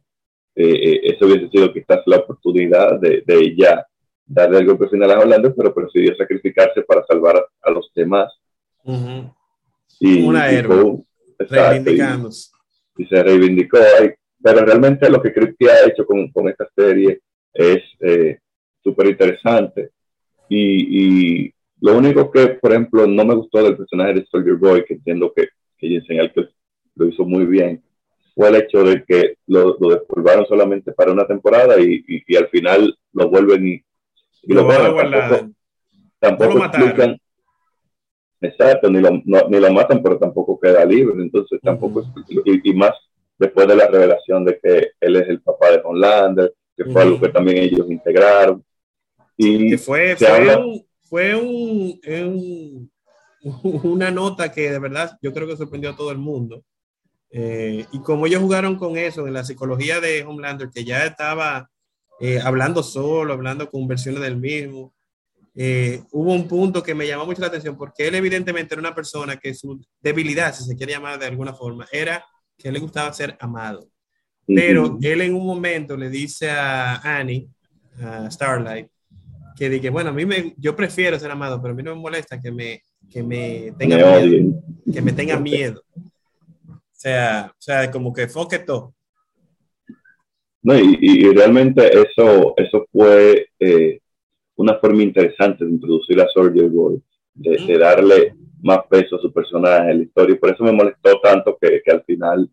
Eh, 0.53 0.99
eso 1.03 1.25
hubiese 1.25 1.49
sido 1.49 1.73
quizás 1.73 2.01
la 2.05 2.17
oportunidad 2.17 2.99
de, 2.99 3.23
de 3.25 3.35
ella 3.35 3.87
darle 4.33 4.59
el 4.59 4.65
golpe 4.65 4.87
final 4.89 5.11
a 5.11 5.19
Holanda, 5.19 5.53
pero 5.55 5.73
prefirió 5.73 6.15
sacrificarse 6.15 6.81
para 6.83 7.05
salvar 7.05 7.45
a, 7.61 7.71
los 7.71 7.91
demás. 7.93 8.31
Uh 8.83 8.93
-huh. 8.93 9.35
y, 9.99 10.23
Una 10.23 10.49
héroe, 10.49 11.03
reivindicándose. 11.37 12.51
Y, 12.97 13.03
y, 13.03 13.07
se 13.07 13.23
reivindicó. 13.23 13.77
Pero 14.43 14.65
realmente 14.65 15.09
lo 15.09 15.21
que 15.21 15.33
Cristi 15.33 15.67
ha 15.67 15.87
hecho 15.87 16.05
con, 16.05 16.31
con 16.31 16.49
esta 16.49 16.67
serie 16.75 17.21
es 17.53 17.83
eh, 17.99 18.39
súper 18.83 19.07
interesante. 19.07 19.91
Y, 20.49 21.45
y 21.45 21.53
lo 21.81 21.97
único 21.97 22.31
que, 22.31 22.47
por 22.47 22.71
ejemplo, 22.71 23.05
no 23.05 23.25
me 23.25 23.35
gustó 23.35 23.63
del 23.63 23.77
personaje 23.77 24.15
de 24.15 24.25
Soldier 24.25 24.55
Boy, 24.55 24.83
que 24.85 24.95
entiendo 24.95 25.31
que, 25.35 25.47
que 25.77 25.87
Jensen 25.87 26.21
Ackles 26.21 26.49
lo 26.95 27.07
hizo 27.07 27.23
muy 27.23 27.45
bien, 27.45 27.81
fue 28.35 28.49
el 28.49 28.55
hecho 28.55 28.83
de 28.83 29.03
que 29.03 29.35
lo, 29.47 29.77
lo 29.79 30.45
solamente 30.47 30.91
para 30.93 31.11
una 31.11 31.27
temporada 31.27 31.79
y, 31.79 32.03
y, 32.07 32.23
y, 32.27 32.35
al 32.35 32.47
final 32.49 32.97
lo 33.13 33.29
vuelven 33.29 33.67
y, 33.67 33.83
y 34.43 34.53
lo. 34.53 34.67
Tampoco, 34.67 35.49
tampoco 36.19 36.53
no 36.59 36.65
explican. 36.65 37.17
Exacto, 38.41 38.89
ni 38.89 38.99
lo, 38.99 39.21
no, 39.25 39.47
ni 39.49 39.59
lo 39.59 39.71
matan, 39.71 40.01
pero 40.01 40.17
tampoco 40.17 40.59
queda 40.59 40.83
libre. 40.85 41.21
Entonces, 41.21 41.59
tampoco. 41.61 41.99
Uh 41.99 42.03
-huh. 42.05 42.41
y, 42.63 42.69
y, 42.69 42.73
más 42.73 42.91
después 43.37 43.67
de 43.67 43.75
la 43.75 43.87
revelación 43.87 44.43
de 44.45 44.59
que 44.59 44.91
él 44.99 45.15
es 45.15 45.29
el 45.29 45.41
papá 45.41 45.71
de 45.71 45.81
Homelander, 45.83 46.53
que 46.75 46.85
fue 46.85 47.01
algo 47.03 47.19
que 47.19 47.29
también 47.29 47.57
ellos 47.57 47.89
integraron. 47.89 48.63
Y 49.37 49.71
que 49.71 49.77
fue, 49.77 50.15
fue, 50.15 50.27
habla- 50.27 50.59
un- 50.59 50.85
fue 51.01 51.35
un- 51.35 51.99
un- 52.07 52.91
una 53.83 54.11
nota 54.11 54.51
que 54.51 54.71
de 54.71 54.79
verdad 54.79 55.17
yo 55.21 55.33
creo 55.33 55.47
que 55.47 55.57
sorprendió 55.57 55.91
a 55.91 55.95
todo 55.95 56.11
el 56.11 56.17
mundo. 56.19 56.63
Eh, 57.31 57.85
y 57.91 57.99
como 58.01 58.25
ellos 58.27 58.41
jugaron 58.41 58.75
con 58.75 58.97
eso, 58.97 59.25
en 59.27 59.33
la 59.33 59.43
psicología 59.43 59.99
de 59.99 60.23
Homelander, 60.23 60.69
que 60.73 60.83
ya 60.83 61.05
estaba 61.05 61.69
eh, 62.21 62.39
hablando 62.39 62.83
solo, 62.83 63.33
hablando 63.33 63.69
con 63.69 63.87
versiones 63.87 64.21
del 64.21 64.37
mismo, 64.37 64.93
eh, 65.55 66.01
hubo 66.11 66.31
un 66.33 66.47
punto 66.47 66.81
que 66.81 66.95
me 66.95 67.05
llamó 67.07 67.25
mucho 67.25 67.41
la 67.41 67.47
atención 67.47 67.75
porque 67.75 68.07
él 68.07 68.15
evidentemente 68.15 68.73
era 68.73 68.79
una 68.79 68.95
persona 68.95 69.35
que 69.37 69.53
su 69.53 69.83
debilidad, 70.01 70.53
si 70.55 70.63
se 70.63 70.75
quiere 70.77 70.93
llamar 70.93 71.19
de 71.19 71.25
alguna 71.25 71.53
forma, 71.53 71.87
era 71.91 72.23
que 72.57 72.71
le 72.71 72.79
gustaba 72.79 73.11
ser 73.11 73.35
amado. 73.39 73.89
Pero 74.45 74.85
Ujú. 74.85 74.99
él 75.01 75.21
en 75.21 75.33
un 75.35 75.45
momento 75.45 75.97
le 75.97 76.09
dice 76.09 76.49
a 76.51 76.95
Annie, 77.19 77.49
a 78.01 78.29
Starlight, 78.31 78.87
que 79.55 79.69
dije, 79.69 79.89
bueno, 79.89 80.11
a 80.11 80.13
mí 80.13 80.25
me, 80.25 80.53
yo 80.57 80.75
prefiero 80.75 81.19
ser 81.19 81.31
amado, 81.31 81.61
pero 81.61 81.73
a 81.73 81.75
mí 81.77 81.83
no 81.83 81.95
me 81.95 82.01
molesta 82.01 82.39
que 82.39 82.51
me, 82.51 82.81
que 83.09 83.21
me 83.23 83.73
tenga 83.77 83.97
Me 83.97 84.03
miedo, 84.03 84.19
odien. 84.19 84.61
que 84.93 85.01
me 85.01 85.11
tenga 85.11 85.39
miedo. 85.39 85.83
O 86.69 86.79
sea, 86.93 87.51
o 87.51 87.61
sea, 87.61 87.89
como 87.91 88.13
que 88.13 88.27
foque 88.27 88.59
todo. 88.59 88.93
No, 90.63 90.77
y, 90.77 90.97
y- 91.01 91.23
realmente 91.33 91.87
eso, 91.87 92.53
eso 92.57 92.85
fue 92.91 93.47
eh, 93.59 93.99
una 94.57 94.77
forma 94.79 95.03
interesante 95.03 95.65
de 95.65 95.71
introducir 95.71 96.21
a 96.21 96.27
Soldier 96.29 96.69
Boy, 96.69 97.01
de, 97.33 97.59
de 97.65 97.77
darle 97.79 98.35
más 98.63 98.81
peso 98.89 99.17
a 99.17 99.21
su 99.21 99.31
personaje 99.33 99.91
en 99.91 99.97
la 99.99 100.03
historia. 100.03 100.35
Y 100.35 100.39
por 100.39 100.51
eso 100.51 100.63
me 100.63 100.71
molestó 100.73 101.19
tanto 101.21 101.57
que, 101.61 101.81
que 101.83 101.91
al 101.91 102.03
final, 102.03 102.49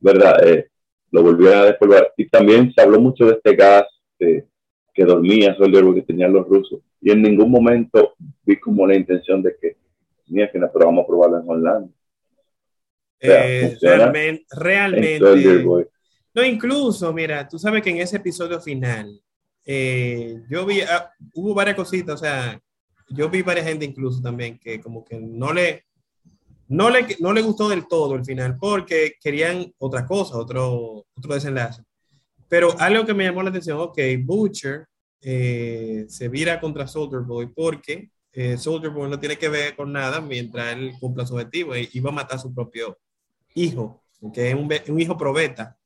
¿verdad? 0.00 0.46
Eh, 0.48 0.68
lo 1.12 1.22
volvieron 1.22 1.60
a 1.60 1.64
despolvar. 1.66 2.12
Y 2.16 2.28
también 2.28 2.72
se 2.74 2.82
habló 2.82 3.00
mucho 3.00 3.26
de 3.26 3.32
este 3.34 3.56
gas 3.56 3.84
eh, 4.20 4.44
que 4.94 5.04
dormía 5.04 5.56
Soldier 5.56 5.84
Boy, 5.84 5.96
que 5.96 6.02
tenían 6.02 6.32
los 6.32 6.48
rusos. 6.48 6.80
Y 7.00 7.10
en 7.12 7.22
ningún 7.22 7.50
momento 7.50 8.14
vi 8.44 8.58
como 8.60 8.86
la 8.86 8.96
intención 8.96 9.42
de 9.42 9.56
que, 9.60 9.76
mira, 10.28 10.50
que 10.50 10.60
pero 10.60 10.86
vamos 10.86 11.04
a 11.04 11.08
probarlo 11.08 11.40
en 11.40 11.48
Holanda. 11.50 11.88
O 11.88 13.24
sea, 13.26 14.18
Eh, 14.90 15.08
realmente. 15.30 15.93
No, 16.34 16.42
incluso, 16.44 17.12
mira, 17.12 17.48
tú 17.48 17.58
sabes 17.58 17.82
que 17.82 17.90
en 17.90 17.98
ese 17.98 18.16
episodio 18.16 18.60
final, 18.60 19.20
eh, 19.64 20.42
yo 20.50 20.66
vi, 20.66 20.80
ah, 20.80 21.10
hubo 21.32 21.54
varias 21.54 21.76
cositas, 21.76 22.16
o 22.16 22.18
sea, 22.18 22.60
yo 23.08 23.30
vi 23.30 23.42
varias 23.42 23.66
gente 23.66 23.84
incluso 23.84 24.20
también 24.20 24.58
que 24.58 24.80
como 24.80 25.04
que 25.04 25.18
no 25.20 25.52
le, 25.52 25.84
no 26.68 26.90
le, 26.90 27.16
no 27.20 27.32
le 27.32 27.42
gustó 27.42 27.68
del 27.68 27.86
todo 27.86 28.16
el 28.16 28.24
final 28.24 28.58
porque 28.58 29.14
querían 29.20 29.72
otra 29.78 30.04
cosa, 30.06 30.36
otro, 30.36 31.06
otro 31.14 31.34
desenlace. 31.34 31.82
Pero 32.48 32.78
algo 32.80 33.06
que 33.06 33.14
me 33.14 33.24
llamó 33.24 33.42
la 33.42 33.50
atención, 33.50 33.78
ok, 33.78 33.98
Butcher 34.24 34.86
eh, 35.20 36.04
se 36.08 36.28
vira 36.28 36.60
contra 36.60 36.86
Soldier 36.86 37.22
Boy 37.22 37.46
porque 37.46 38.10
eh, 38.32 38.58
Soldier 38.58 38.92
Boy 38.92 39.08
no 39.08 39.20
tiene 39.20 39.38
que 39.38 39.48
ver 39.48 39.76
con 39.76 39.92
nada 39.92 40.20
mientras 40.20 40.74
él 40.74 40.94
cumpla 40.98 41.26
su 41.26 41.34
objetivo 41.34 41.76
y 41.76 41.88
iba 41.92 42.10
a 42.10 42.14
matar 42.14 42.36
a 42.36 42.40
su 42.42 42.52
propio 42.52 42.98
hijo, 43.54 44.02
que 44.32 44.50
es 44.50 44.54
un, 44.54 44.68
un 44.88 45.00
hijo 45.00 45.16
probeta. 45.16 45.78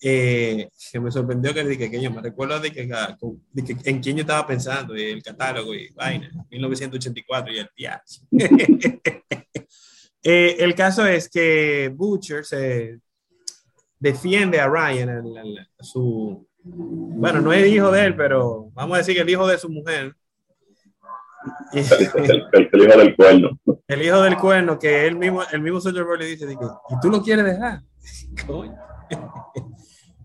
Eh, 0.00 0.68
que 0.92 1.00
me 1.00 1.10
sorprendió 1.10 1.52
que 1.52 1.64
dije 1.64 1.90
que 1.90 2.00
yo 2.00 2.10
me 2.10 2.22
recuerdo 2.22 2.60
de 2.60 2.70
que, 2.70 2.86
de 2.86 3.64
que 3.64 3.76
en 3.90 4.00
quién 4.00 4.16
yo 4.16 4.20
estaba 4.20 4.46
pensando, 4.46 4.94
el 4.94 5.22
catálogo 5.22 5.74
y 5.74 5.90
vaina, 5.90 6.30
1984 6.50 7.52
y 7.52 7.58
el 7.58 7.68
piazo. 7.74 8.22
Eh, 10.20 10.56
el 10.58 10.74
caso 10.74 11.06
es 11.06 11.28
que 11.30 11.92
Butcher 11.94 12.44
se 12.44 12.98
defiende 14.00 14.58
a 14.60 14.66
Ryan, 14.68 15.08
el- 15.08 15.36
el- 15.36 15.68
su, 15.80 16.44
bueno, 16.64 17.40
no 17.40 17.52
es 17.52 17.66
hijo 17.68 17.90
de 17.92 18.04
él, 18.04 18.16
pero 18.16 18.68
vamos 18.74 18.96
a 18.96 18.98
decir 18.98 19.14
que 19.14 19.22
el 19.22 19.30
hijo 19.30 19.46
de 19.46 19.56
su 19.58 19.70
mujer. 19.70 20.14
El, 21.72 21.84
el- 22.52 22.68
el 22.72 22.82
hijo 22.82 22.98
del 22.98 23.16
cuerno. 23.16 23.60
el 23.86 24.02
hijo 24.02 24.20
del 24.22 24.36
cuerno 24.36 24.78
que 24.78 25.06
él 25.06 25.14
mismo, 25.16 25.40
el 25.52 25.60
mismo 25.62 25.80
Soldier 25.80 26.04
Boy 26.04 26.18
le 26.18 26.26
dice, 26.26 26.46
dice, 26.48 26.60
¿y 26.90 27.00
tú 27.00 27.10
lo 27.10 27.22
quieres 27.22 27.44
dejar? 27.44 27.80
Coño. 28.46 28.76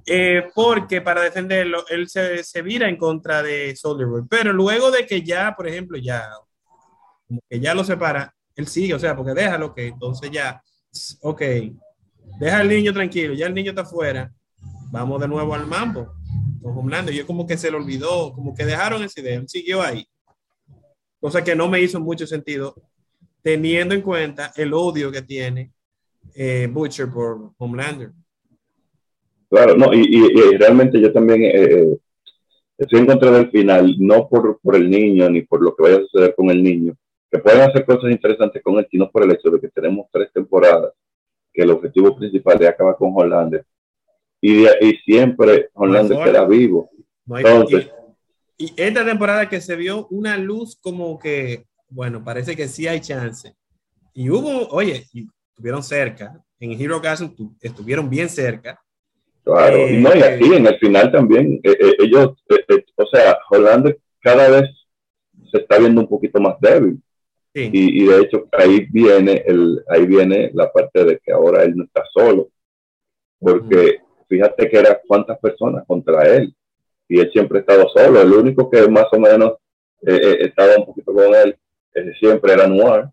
Eh, 0.05 0.49
porque 0.53 1.01
para 1.01 1.21
defenderlo, 1.21 1.85
él 1.87 2.09
se, 2.09 2.43
se 2.43 2.61
vira 2.61 2.89
en 2.89 2.97
contra 2.97 3.41
de 3.41 3.75
Soldier 3.75 4.07
Boy. 4.07 4.23
Pero 4.29 4.51
luego 4.51 4.91
de 4.91 5.05
que 5.05 5.21
ya, 5.21 5.53
por 5.55 5.67
ejemplo, 5.67 5.97
ya, 5.97 6.29
que 7.49 7.59
ya 7.59 7.73
lo 7.73 7.83
separa, 7.83 8.33
él 8.55 8.67
sigue, 8.67 8.93
o 8.93 8.99
sea, 8.99 9.15
porque 9.15 9.33
déjalo 9.33 9.73
que 9.73 9.87
entonces 9.87 10.29
ya, 10.29 10.61
ok, 11.21 11.41
deja 12.39 12.59
al 12.59 12.69
niño 12.69 12.93
tranquilo, 12.93 13.33
ya 13.33 13.47
el 13.47 13.53
niño 13.53 13.71
está 13.71 13.81
afuera, 13.81 14.31
vamos 14.91 15.19
de 15.21 15.27
nuevo 15.27 15.53
al 15.55 15.65
mambo 15.65 16.13
con 16.61 16.77
Homelander. 16.77 17.13
Yo 17.13 17.25
como 17.25 17.45
que 17.47 17.57
se 17.57 17.71
le 17.71 17.77
olvidó, 17.77 18.33
como 18.33 18.53
que 18.53 18.65
dejaron 18.65 19.03
esa 19.03 19.19
idea, 19.21 19.35
él 19.35 19.49
siguió 19.49 19.81
ahí. 19.81 20.07
Cosa 21.19 21.43
que 21.43 21.55
no 21.55 21.69
me 21.69 21.81
hizo 21.81 21.99
mucho 21.99 22.27
sentido, 22.27 22.75
teniendo 23.41 23.95
en 23.95 24.01
cuenta 24.01 24.51
el 24.55 24.73
odio 24.73 25.11
que 25.11 25.21
tiene 25.21 25.71
eh, 26.35 26.67
Butcher 26.71 27.09
por 27.09 27.53
Homelander. 27.57 28.11
Claro, 29.53 29.75
no, 29.75 29.93
y, 29.93 29.99
y- 29.99 30.53
y 30.53 30.57
realmente 30.57 30.99
yo 30.99 31.13
también 31.13 31.43
eh, 31.43 31.51
eh, 31.53 31.97
estoy 32.79 33.01
en 33.01 33.05
contra 33.05 33.29
del 33.29 33.51
final, 33.51 33.95
no 33.99 34.27
por, 34.27 34.59
por 34.59 34.75
el 34.75 34.89
niño 34.89 35.29
ni 35.29 35.43
por 35.43 35.61
lo 35.61 35.75
que 35.75 35.83
vaya 35.83 35.97
a 35.97 36.01
suceder 36.07 36.33
con 36.33 36.49
el 36.49 36.63
niño, 36.63 36.95
que 37.29 37.37
pueden 37.37 37.61
hacer 37.61 37.85
cosas 37.85 38.09
interesantes 38.09 38.63
con 38.63 38.79
él, 38.79 38.87
sino 38.89 39.11
por 39.11 39.21
el 39.23 39.31
hecho 39.31 39.51
de 39.51 39.61
que 39.61 39.67
tenemos 39.69 40.07
tres 40.11 40.29
temporadas, 40.33 40.91
que 41.53 41.61
el 41.61 41.69
objetivo 41.69 42.15
principal 42.17 42.59
es 42.63 42.67
acabar 42.67 42.95
con 42.97 43.11
Hollander, 43.13 43.63
y, 44.41 44.63
y 44.63 44.95
siempre 45.05 45.69
Hollander 45.73 46.17
forma. 46.17 46.25
será 46.25 46.45
vivo. 46.45 46.89
No 47.27 47.37
Entonces, 47.37 47.91
y, 48.57 48.73
esta 48.75 49.05
temporada 49.05 49.47
que 49.47 49.61
se 49.61 49.75
vio 49.75 50.07
una 50.07 50.35
luz 50.35 50.75
como 50.81 51.19
que, 51.19 51.65
bueno, 51.89 52.23
parece 52.23 52.55
que 52.55 52.67
sí 52.67 52.87
hay 52.87 53.01
chance. 53.01 53.53
Y 54.15 54.31
hubo, 54.31 54.67
oye, 54.69 55.05
y 55.13 55.27
estuvieron 55.49 55.83
cerca. 55.83 56.43
En 56.59 56.71
Hero 56.71 56.99
tu- 57.35 57.55
estuvieron 57.61 58.09
bien 58.09 58.29
cerca. 58.29 58.82
Claro, 59.43 59.75
Eh, 59.75 59.93
y 59.93 60.01
no, 60.01 60.15
y 60.15 60.21
aquí 60.21 60.53
en 60.53 60.67
el 60.67 60.77
final 60.79 61.11
también, 61.11 61.59
eh, 61.63 61.77
eh, 61.79 61.95
ellos, 61.99 62.31
eh, 62.49 62.63
eh, 62.69 62.85
o 62.95 63.05
sea, 63.07 63.37
Hollander 63.49 63.97
cada 64.21 64.49
vez 64.49 64.69
se 65.51 65.57
está 65.57 65.77
viendo 65.79 66.01
un 66.01 66.07
poquito 66.07 66.39
más 66.39 66.59
débil. 66.61 67.01
Sí. 67.53 67.69
Y, 67.71 68.03
y 68.03 68.07
de 68.07 68.21
hecho 68.21 68.47
ahí 68.53 68.87
viene 68.89 69.43
el, 69.45 69.83
ahí 69.87 70.07
viene 70.07 70.49
la 70.53 70.71
parte 70.71 71.03
de 71.05 71.19
que 71.19 71.31
ahora 71.31 71.63
él 71.63 71.75
no 71.75 71.83
está 71.83 72.03
solo. 72.11 72.49
Porque 73.39 73.99
fíjate 74.27 74.69
que 74.69 74.77
era 74.79 74.99
cuántas 75.05 75.37
personas 75.39 75.83
contra 75.85 76.23
él. 76.35 76.55
Y 77.07 77.19
él 77.19 77.29
siempre 77.31 77.59
ha 77.59 77.61
estado 77.61 77.87
solo. 77.89 78.21
El 78.21 78.31
único 78.31 78.71
que 78.71 78.87
más 78.87 79.05
o 79.11 79.19
menos 79.19 79.53
eh, 80.01 80.19
eh, 80.23 80.37
estaba 80.41 80.77
un 80.77 80.85
poquito 80.85 81.13
con 81.13 81.35
él 81.35 81.55
eh, 81.93 82.13
siempre 82.17 82.53
era 82.53 82.65
Noir. 82.65 83.05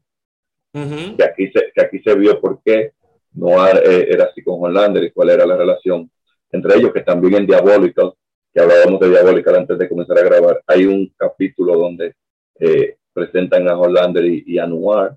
Ujú. 0.73 1.17
Que 1.17 1.25
aquí 1.25 1.51
se, 1.53 1.73
que 1.75 1.83
aquí 1.83 1.99
se 2.03 2.15
vio 2.15 2.41
por 2.41 2.63
qué 2.65 2.93
Noir 3.33 3.83
eh, 3.85 4.07
era 4.11 4.25
así 4.25 4.43
con 4.43 4.63
Hollander 4.63 5.05
y 5.05 5.11
cuál 5.11 5.31
era 5.31 5.45
la 5.45 5.57
relación 5.57 6.11
entre 6.53 6.77
ellos, 6.79 6.93
que 6.93 7.01
también 7.03 7.35
en 7.35 7.47
Diabólica, 7.47 8.13
que 8.53 8.61
hablábamos 8.61 9.01
de 9.01 9.11
Diabólica 9.11 9.57
antes 9.57 9.79
de 9.79 9.89
comenzar 9.89 10.19
a 10.19 10.23
grabar, 10.23 10.63
hay 10.67 10.87
un 10.87 11.13
capítulo 11.17 11.77
donde 11.77 12.15
eh, 12.59 12.97
presentan 13.13 13.69
a 13.69 13.79
Hollander 13.79 14.25
y, 14.25 14.45
y 14.47 14.59
a 14.59 14.67
Noir, 14.67 15.13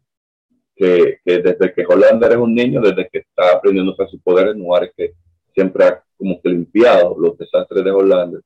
que, 0.76 1.20
que 1.24 1.40
desde 1.40 1.74
que 1.74 1.86
Hollander 1.86 2.32
es 2.32 2.38
un 2.38 2.54
niño, 2.54 2.82
desde 2.82 3.08
que 3.10 3.20
está 3.20 3.54
aprendiendo 3.54 3.92
a 3.92 3.94
usar 3.96 4.10
sus 4.10 4.22
poderes, 4.22 4.56
Noir 4.56 4.84
es 4.86 4.94
que 4.96 5.14
siempre 5.54 5.86
ha 5.86 6.04
como 6.18 6.42
que 6.42 6.50
limpiado 6.50 7.16
los 7.20 7.38
desastres 7.38 7.84
de 7.84 7.92
Hollander. 7.92 8.42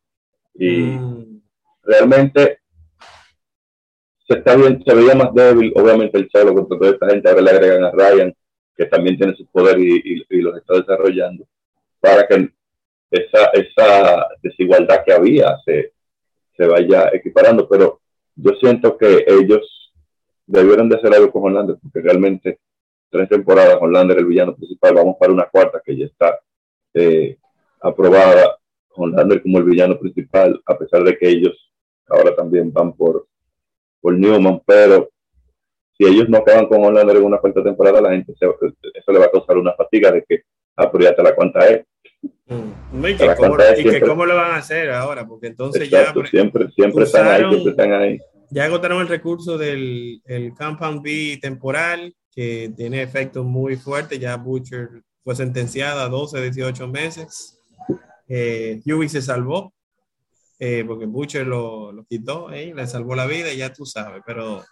Y 0.56 0.98
Mm. 0.98 1.42
realmente 1.84 2.60
se 4.28 4.38
está 4.40 4.56
bien, 4.58 4.84
se 4.86 4.94
veía 4.94 5.16
más 5.16 5.34
débil, 5.34 5.72
obviamente 5.76 6.18
el 6.18 6.30
solo 6.30 6.54
contra 6.54 6.78
toda 6.78 6.92
esta 6.92 7.10
gente, 7.10 7.30
ahora 7.30 7.42
le 7.42 7.52
agregan 7.52 7.84
a 7.86 7.92
Ryan, 7.92 8.34
que 8.76 8.86
también 8.86 9.18
tiene 9.18 9.36
su 9.36 9.46
poder 9.48 9.80
y, 9.80 9.96
y- 10.04 10.26
y 10.30 10.42
los 10.42 10.58
está 10.58 10.74
desarrollando, 10.76 11.46
para 12.00 12.28
que 12.28 12.50
esa, 13.12 13.48
esa 13.54 14.28
desigualdad 14.42 15.04
que 15.06 15.14
había 15.14 15.58
se, 15.66 15.94
se 16.56 16.66
vaya 16.68 17.10
equiparando, 17.14 17.68
pero 17.68 18.02
yo 18.36 18.52
siento 18.60 18.98
que 18.98 19.26
ellos 19.28 19.94
debieron 20.46 20.90
de 20.90 20.98
hacer 20.98 21.14
algo 21.14 21.32
con 21.32 21.44
Hollander, 21.44 21.78
porque 21.82 22.02
realmente 22.02 22.60
tres 23.10 23.30
temporadas 23.30 23.78
Hollander 23.82 24.18
el 24.18 24.26
villano 24.26 24.56
principal, 24.56 24.96
vamos 24.96 25.16
para 25.20 25.32
una 25.34 25.46
cuarta 25.46 25.82
que 25.84 25.98
ya 25.98 26.06
está 26.06 26.40
eh, 26.94 27.38
aprobada, 27.82 28.58
Hollander 28.96 29.42
como 29.42 29.60
el 29.60 29.64
villano 29.66 29.98
principal, 30.00 30.62
a 30.66 30.78
pesar 30.78 31.04
de 31.04 31.18
que 31.18 31.28
ellos 31.30 31.72
ahora 32.08 32.36
también 32.36 32.72
van 32.72 32.94
por, 32.94 33.28
por 34.02 34.14
Newman, 34.14 34.62
pero 34.66 35.10
si 35.98 36.06
ellos 36.06 36.30
no 36.30 36.38
acaban 36.38 36.68
con 36.68 36.84
Hollander 36.84 37.18
en 37.18 37.24
una 37.24 37.40
cuarta 37.40 37.64
temporada, 37.64 38.02
la 38.02 38.12
gente 38.12 38.34
se- 38.40 38.46
eso 38.94 39.12
le 39.12 39.20
va 39.20 39.26
a 39.26 39.32
causar 39.32 39.58
una 39.58 39.74
fatiga 39.74 40.12
de 40.12 40.24
que, 40.24 40.42
ah, 40.76 40.92
la 40.94 41.36
cuenta 41.36 41.68
es. 41.68 41.86
Mm. 42.48 43.02
No, 43.02 43.08
y, 43.10 43.16
que 43.18 43.36
cómo, 43.36 43.56
y 43.56 43.58
que 43.58 43.76
siempre. 43.82 44.02
cómo 44.02 44.26
lo 44.26 44.36
van 44.36 44.52
a 44.52 44.58
hacer 44.58 44.90
ahora, 44.92 45.28
porque 45.28 45.48
entonces 45.48 45.90
ya, 45.90 46.14
siempre, 46.30 46.70
siempre 46.72 47.04
están 47.04 47.28
ahí, 47.28 47.42
usaron- 47.42 47.52
siempre 47.52 47.72
están 47.72 47.94
ahí. 47.94 48.20
ya 48.50 48.66
agotaron 48.66 49.02
el 49.02 49.08
recurso 49.08 49.58
del 49.58 50.22
el 50.26 50.54
Compound 50.54 51.02
B 51.04 51.38
temporal, 51.42 52.16
que 52.32 52.72
tiene 52.78 53.02
efectos 53.02 53.46
muy 53.46 53.76
fuertes. 53.76 54.20
Ya 54.20 54.38
Butcher 54.38 54.90
fue 55.24 55.36
sentenciada 55.36 56.06
a 56.06 56.10
12, 56.10 56.42
18 56.42 56.88
meses. 56.88 57.60
Eh, 58.30 58.82
Huey 58.86 59.10
se 59.10 59.22
salvó, 59.22 59.74
eh, 60.60 60.84
porque 60.88 61.06
Butcher 61.06 61.46
lo, 61.48 61.92
lo 61.92 62.06
quitó, 62.06 62.52
eh, 62.52 62.74
le 62.76 62.88
salvó 62.88 63.16
la 63.16 63.26
vida 63.26 63.52
y 63.54 63.58
ya 63.58 63.72
tú 63.74 63.86
sabes, 63.86 64.22
pero 64.26 64.64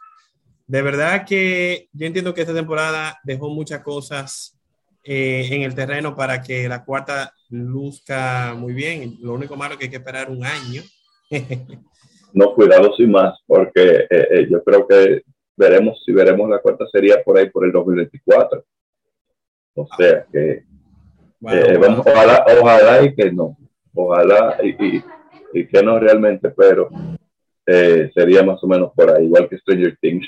de 0.68 0.82
verdad 0.82 1.26
que 1.26 1.90
yo 1.94 2.08
entiendo 2.08 2.34
que 2.34 2.42
esta 2.42 2.54
temporada 2.54 3.18
dejó 3.24 3.50
muchas 3.50 3.82
cosas 3.82 4.55
eh, 5.06 5.48
en 5.52 5.62
el 5.62 5.76
terreno 5.76 6.16
para 6.16 6.42
que 6.42 6.68
la 6.68 6.84
cuarta 6.84 7.32
luzca 7.50 8.56
muy 8.58 8.74
bien. 8.74 9.18
Lo 9.22 9.34
único 9.34 9.56
malo 9.56 9.74
es 9.74 9.80
que 9.80 9.86
hay 9.86 9.92
que 9.92 9.98
esperar 9.98 10.32
un 10.32 10.44
año. 10.44 10.82
no, 12.34 12.56
cuidado 12.56 12.94
sin 12.96 13.12
más, 13.12 13.40
porque 13.46 14.08
eh, 14.10 14.28
eh, 14.32 14.48
yo 14.50 14.64
creo 14.64 14.88
que 14.88 15.22
veremos, 15.56 16.02
si 16.04 16.12
veremos 16.12 16.50
la 16.50 16.60
cuarta 16.60 16.86
sería 16.92 17.24
por 17.24 17.38
ahí 17.38 17.50
por 17.50 17.66
el 17.66 17.72
2024. 17.72 18.66
O 19.76 19.88
sea 19.98 20.26
que 20.32 20.64
Bueno, 21.40 21.80
vamos, 21.80 22.08
ojalá, 22.08 22.46
ojalá 22.60 23.04
y 23.04 23.14
que 23.14 23.32
no, 23.32 23.58
ojalá 23.94 24.58
y, 24.64 24.70
y, 24.70 25.04
y 25.54 25.68
que 25.68 25.84
no 25.84 26.00
realmente, 26.00 26.50
pero 26.50 26.90
eh, 27.68 28.12
sería 28.14 28.44
más 28.44 28.64
o 28.64 28.68
menos 28.68 28.92
por 28.96 29.12
ahí, 29.12 29.26
igual 29.26 29.50
que 29.50 29.58
Stranger 29.58 29.98
Things. 30.02 30.28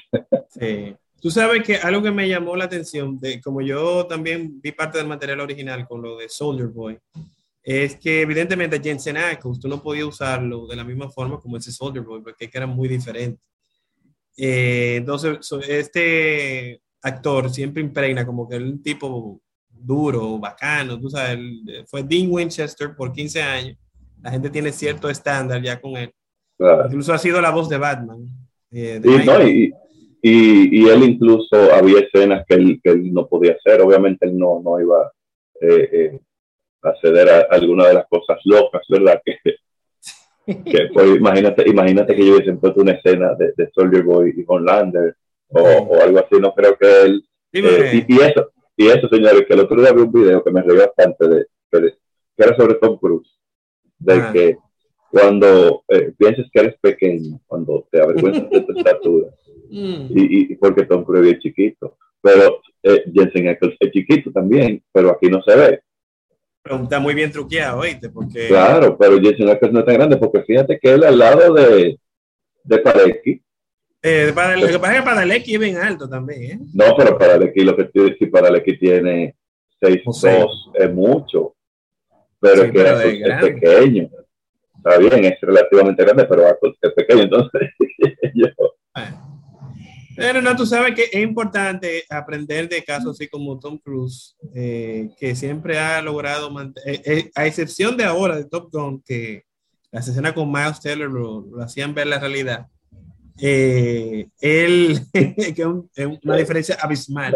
Sí. 0.50 0.96
Tú 1.20 1.32
sabes 1.32 1.64
que 1.64 1.78
algo 1.78 2.02
que 2.02 2.12
me 2.12 2.30
llamó 2.30 2.56
la 2.56 2.66
atención, 2.66 3.20
de 3.20 3.42
como 3.42 3.62
yo 3.62 4.06
también 4.06 4.62
vi 4.62 4.72
parte 4.72 5.00
del 5.00 5.08
material 5.08 5.40
original 5.40 5.88
con 5.88 6.02
lo 6.02 6.18
de 6.18 6.30
Soldier 6.30 6.68
Boy, 6.68 6.98
es 7.64 7.98
que 7.98 8.22
evidentemente 8.22 8.80
Jensen 8.82 9.18
Ackles, 9.18 9.60
tú 9.60 9.68
no 9.68 9.82
podías 9.82 10.06
usarlo 10.06 10.68
de 10.68 10.76
la 10.76 10.84
misma 10.84 11.10
forma 11.10 11.40
como 11.40 11.58
ese 11.58 11.72
Soldier 11.72 12.04
Boy, 12.04 12.22
porque 12.22 12.50
era 12.54 12.68
muy 12.68 12.88
diferente. 12.88 13.42
Eh, 14.38 14.98
entonces, 14.98 15.40
este 15.68 16.80
actor 17.02 17.50
siempre 17.50 17.82
impregna 17.82 18.26
como 18.26 18.48
que 18.48 18.58
un 18.58 18.82
tipo 18.82 19.42
duro, 19.70 20.38
bacano, 20.38 21.00
tú 21.00 21.10
sabes, 21.10 21.40
fue 21.88 22.04
Dean 22.04 22.32
Winchester 22.32 22.96
por 22.96 23.12
15 23.12 23.42
años, 23.42 23.78
la 24.22 24.32
gente 24.32 24.50
tiene 24.50 24.72
cierto 24.72 25.10
estándar 25.10 25.62
ya 25.62 25.82
con 25.82 25.98
él. 25.98 26.14
Claro. 26.58 26.86
Incluso 26.86 27.14
ha 27.14 27.18
sido 27.18 27.42
la 27.42 27.52
voz 27.52 27.70
de 27.70 27.78
Batman. 27.78 28.26
eh, 28.72 29.00
de 29.02 29.12
Y, 29.12 29.26
no, 29.26 29.48
y, 29.48 29.74
y, 30.22 30.82
y 30.84 30.90
él 30.90 31.04
incluso 31.04 31.56
había 31.74 32.00
escenas 32.00 32.46
que 32.48 32.56
él, 32.56 32.80
que 32.84 32.92
él 32.92 33.14
no 33.14 33.28
podía 33.28 33.54
hacer, 33.54 33.82
obviamente 33.82 34.26
él 34.26 34.38
no, 34.38 34.62
no 34.64 34.80
iba 34.80 35.12
eh, 35.62 35.90
eh, 35.92 36.20
a 36.84 36.94
ceder 37.02 37.30
a 37.30 37.40
alguna 37.52 37.88
de 37.88 37.94
las 37.96 38.08
cosas 38.08 38.38
locas, 38.46 38.82
¿verdad? 38.90 39.22
Que, 39.26 39.38
que 40.46 40.90
fue, 40.94 41.16
imagínate, 41.16 41.68
imagínate 41.70 42.16
que 42.16 42.26
yo 42.26 42.36
hubiesen 42.36 42.60
puesto 42.60 42.82
una 42.82 42.94
escena 42.94 43.34
de, 43.36 43.54
de 43.58 43.70
Soldier 43.74 44.04
Boy 44.04 44.34
y 44.38 44.44
Homelander 44.48 45.16
o, 45.50 45.60
o 45.62 46.02
algo 46.02 46.20
así, 46.20 46.36
no 46.40 46.54
creo 46.54 46.78
que 46.78 47.02
él... 47.04 47.24
Eh, 47.54 48.06
y, 48.08 48.14
y 48.16 48.20
eso, 48.22 48.52
y 48.76 48.88
eso, 48.88 49.08
señores, 49.10 49.46
que 49.48 49.54
el 49.54 49.62
otro 49.62 49.82
día 49.82 49.92
vi 49.92 50.02
un 50.02 50.12
video 50.12 50.44
que 50.44 50.52
me 50.52 50.62
reí 50.62 50.78
bastante 50.78 51.28
de, 51.28 51.46
de- 51.72 51.92
que 52.36 52.44
era 52.44 52.56
sobre 52.56 52.76
Tom 52.76 52.98
Cruise, 52.98 53.30
de 53.98 54.14
Ah. 54.14 54.32
que 54.32 54.58
cuando 55.10 55.84
eh, 55.88 56.14
piensas 56.18 56.46
que 56.52 56.60
eres 56.60 56.76
pequeño, 56.80 57.40
cuando 57.48 57.88
te 57.92 58.00
avergüenzas 58.02 58.50
de 58.50 58.62
tu 58.62 58.78
estatura, 58.78 59.30
Mm. 59.70 60.18
y, 60.18 60.54
y 60.54 60.56
porque 60.56 60.86
Tom 60.86 61.04
Cruise 61.04 61.34
es 61.34 61.40
chiquito, 61.40 61.98
pero 62.22 62.62
eh, 62.84 63.04
Jensen 63.14 63.50
Ackles 63.50 63.76
es 63.80 63.92
chiquito 63.92 64.32
también, 64.32 64.84
pero 64.92 65.12
aquí 65.12 65.28
no 65.28 65.42
se 65.44 65.56
ve. 65.56 65.82
Pero 66.62 66.84
está 66.84 67.00
muy 67.00 67.14
bien 67.14 67.32
truqueado, 67.32 67.80
¿oíste? 67.80 68.10
Porque 68.10 68.48
Claro, 68.48 68.98
pero 68.98 69.20
Jensen 69.20 69.50
Ackles 69.50 69.74
no 69.74 69.80
es 69.80 69.86
tan 69.86 69.96
grande, 69.96 70.18
porque 70.18 70.44
fíjate 70.44 70.80
que 70.80 70.94
él 70.94 71.04
al 71.04 71.18
lado 71.18 71.54
de, 71.54 71.98
de 72.64 72.78
Parecki, 72.80 73.42
eh, 74.04 74.32
para, 74.34 74.56
lo 74.56 74.68
que 74.68 74.80
pasa 74.80 74.94
es 74.94 75.00
que 75.00 75.06
Padalecki 75.06 75.54
es 75.56 75.60
bien 75.60 75.78
alto 75.78 76.08
también, 76.08 76.42
¿eh? 76.44 76.60
no, 76.74 76.96
pero 76.96 77.18
Parecki, 77.18 77.62
lo 77.62 77.76
que 77.76 77.86
te 77.86 78.00
decir, 78.02 78.30
Parecki 78.30 78.78
tiene 78.78 79.36
6'2", 79.82 80.02
O 80.06 80.14
sea. 80.14 80.46
es 80.76 80.94
mucho, 80.94 81.56
pero 82.40 82.56
Sí, 82.56 82.62
es 82.62 82.72
que 82.72 82.84
pero 82.84 83.00
es 83.00 83.42
pequeño. 83.42 84.10
Está 84.78 84.98
bien, 85.00 85.26
es 85.26 85.42
relativamente 85.42 86.04
grande, 86.04 86.26
pero 86.26 86.44
es 86.48 86.94
pequeño, 86.94 87.24
entonces 87.24 87.62
yo, 88.36 88.48
Pero 90.18 90.42
no, 90.42 90.56
tú 90.56 90.66
sabes 90.66 90.96
que 90.96 91.04
es 91.12 91.22
importante 91.24 92.04
aprender 92.10 92.68
de 92.68 92.84
casos 92.84 93.12
así 93.16 93.28
como 93.30 93.60
Tom 93.60 93.78
Cruise, 93.78 94.36
eh, 94.56 95.10
que 95.18 95.36
siempre 95.36 95.78
ha 95.80 96.02
logrado, 96.02 96.50
eh, 96.86 97.02
eh, 97.06 97.32
a 97.36 97.46
excepción 97.46 97.96
de 97.96 98.04
ahora 98.04 98.36
de 98.36 98.46
Top 98.46 98.70
Gun, 98.72 99.02
que 99.04 99.44
las 99.92 100.08
escenas 100.08 100.34
con 100.34 100.52
Miles 100.52 100.82
Taylor 100.82 101.10
lo, 101.10 101.42
lo 101.42 101.64
hacían 101.64 101.94
ver 101.94 102.08
la 102.08 102.20
realidad. 102.20 102.68
Eh, 103.40 104.28
él, 104.42 105.00
que 105.56 105.66
un- 105.66 105.90
es 105.96 106.08
una 106.24 106.36
diferencia 106.36 106.76
abismal. 106.82 107.36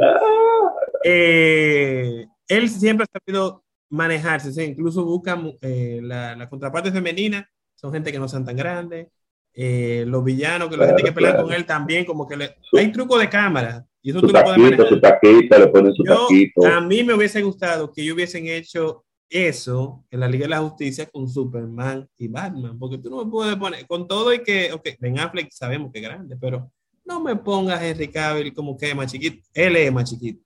Eh, 1.04 2.26
él 2.48 2.70
siempre 2.70 3.06
ha 3.10 3.20
sabido 3.20 3.64
manejarse, 3.90 4.52
¿sí? 4.54 4.64
incluso 4.64 5.04
busca 5.04 5.40
eh, 5.62 6.00
la, 6.02 6.36
la 6.36 6.50
contraparte 6.50 6.92
femenina, 6.92 7.48
son 7.76 7.92
gente 7.94 8.12
que 8.12 8.20
no 8.20 8.28
son 8.28 8.46
tan 8.46 8.56
grandes. 8.56 9.08
Eh, 9.54 10.06
los 10.08 10.24
villanos, 10.24 10.70
que 10.70 10.78
la 10.78 10.84
Claro, 10.86 10.98
gente 10.98 11.04
que 11.10 11.14
pelea 11.14 11.32
claro. 11.32 11.46
con 11.46 11.54
él 11.54 11.66
también, 11.66 12.06
como 12.06 12.28
que 12.28 12.38
le, 12.38 12.56
hay 12.78 12.92
truco 12.92 13.18
de 13.20 13.28
cámara 13.30 13.86
y 14.02 14.12
eso 14.12 14.22
tú 14.22 14.28
lo 14.28 14.42
puedes 14.44 14.58
taquito, 14.78 14.88
su 14.88 15.00
taquito, 15.02 15.60
le 15.60 15.68
ponen 15.68 15.94
su 15.94 16.04
Yo, 16.06 16.28
taquito. 16.28 16.66
a 16.66 16.80
mí 16.82 17.04
me 17.04 17.14
hubiese 17.14 17.42
gustado 17.42 17.92
que 17.92 18.02
ellos 18.02 18.16
hubiesen 18.16 18.48
hecho 18.48 19.04
eso 19.30 20.04
en 20.10 20.22
la 20.22 20.28
Liga 20.30 20.44
de 20.46 20.50
la 20.50 20.60
Justicia 20.60 21.06
con 21.06 21.28
Superman 21.30 22.08
y 22.18 22.28
Batman, 22.30 22.80
porque 22.80 22.98
tú 22.98 23.10
no 23.10 23.24
me 23.26 23.30
puedes 23.32 23.56
poner, 23.58 23.86
con 23.88 24.08
todo 24.08 24.34
y 24.34 24.42
que, 24.42 24.72
ok, 24.72 24.88
Ben 25.00 25.20
Affleck 25.20 25.52
sabemos 25.52 25.92
que 25.92 26.00
es 26.00 26.06
grande, 26.06 26.38
pero 26.40 26.72
no 27.06 27.20
me 27.22 27.36
pongas 27.36 27.82
Henry 27.84 28.08
Cavill 28.08 28.54
como 28.54 28.78
que 28.78 28.90
es 28.90 28.96
más 28.96 29.12
chiquito, 29.12 29.46
él 29.54 29.76
es 29.76 29.92
más 29.92 30.10
chiquito, 30.10 30.42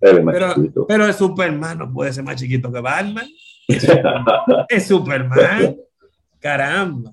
Él 0.00 0.18
es 0.18 0.24
más 0.24 0.34
pero, 0.34 0.54
chiquito. 0.54 0.86
pero 0.86 1.06
el 1.06 1.14
Superman 1.14 1.78
no 1.78 1.92
puede 1.92 2.12
ser 2.12 2.22
más 2.22 2.36
chiquito 2.36 2.70
que 2.72 2.80
Batman, 2.80 3.26
es 4.68 4.86
Superman, 4.86 5.76
caramba. 6.38 7.12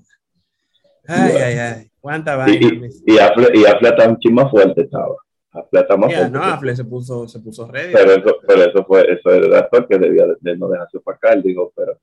Ay, 1.06 1.32
ay, 1.36 1.58
ay, 1.58 1.90
cuánta 2.00 2.36
vaina. 2.36 2.54
y, 2.56 3.12
y, 3.14 3.18
Affle, 3.18 3.48
y 3.54 3.64
Affle 3.64 3.88
está 3.88 4.08
un 4.08 4.18
chin 4.18 4.34
más 4.34 4.50
fuerte 4.50 4.82
estaba. 4.82 5.14
Affle 5.50 5.80
está 5.80 5.96
más 5.96 6.12
fuerte. 6.12 6.30
no, 6.30 6.42
Affleck 6.42 6.76
se 6.76 6.84
puso, 6.84 7.28
se 7.28 7.40
puso 7.40 7.66
ready. 7.70 7.92
pero 7.92 8.12
eso, 8.12 8.36
pero 8.46 8.62
eso 8.62 8.84
fue, 8.84 9.02
eso 9.12 9.30
era 9.30 9.46
el 9.46 9.54
actor 9.54 9.86
que 9.86 9.98
debía 9.98 10.26
de, 10.40 10.56
no 10.56 10.68
dejarse 10.68 10.98
opacar, 10.98 11.42
digo, 11.42 11.72
pero 11.76 11.98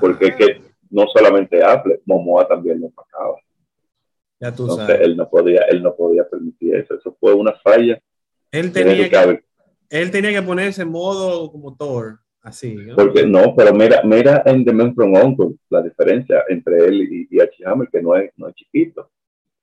porque 0.00 0.28
es 0.28 0.36
que 0.36 0.62
no 0.90 1.06
solamente 1.12 1.62
Affle, 1.62 2.00
Momoa 2.06 2.46
también 2.46 2.80
lo 2.80 2.86
opacaba. 2.86 3.36
Ya 4.40 4.52
tú 4.52 4.64
Entonces 4.64 4.86
sabes. 4.86 5.02
él 5.02 5.16
no 5.16 5.28
podía, 5.28 5.62
él 5.70 5.82
no 5.82 5.94
podía 5.94 6.28
permitir 6.28 6.74
eso. 6.74 6.94
Eso 6.94 7.16
fue 7.20 7.32
una 7.32 7.52
falla. 7.62 8.00
Él 8.50 8.72
tenía 8.72 9.08
que. 9.08 9.44
Él 9.88 10.10
tenía 10.10 10.32
que 10.32 10.42
ponerse 10.42 10.82
en 10.82 10.90
modo 10.90 11.52
como 11.52 11.76
Thor, 11.76 12.18
así. 12.42 12.74
¿no? 12.74 12.96
Porque 12.96 13.26
no, 13.26 13.54
pero 13.56 13.72
mira, 13.72 14.02
mira 14.04 14.42
en 14.46 14.64
The 14.64 14.72
Man 14.72 14.94
from 14.94 15.14
Uncle 15.14 15.56
la 15.70 15.82
diferencia 15.82 16.44
entre 16.48 16.86
él 16.86 17.02
y, 17.02 17.28
y 17.30 17.40
Archie 17.40 17.66
Hammer, 17.66 17.88
que 17.90 18.02
no 18.02 18.16
es, 18.16 18.30
no 18.36 18.48
es 18.48 18.54
chiquito. 18.54 19.10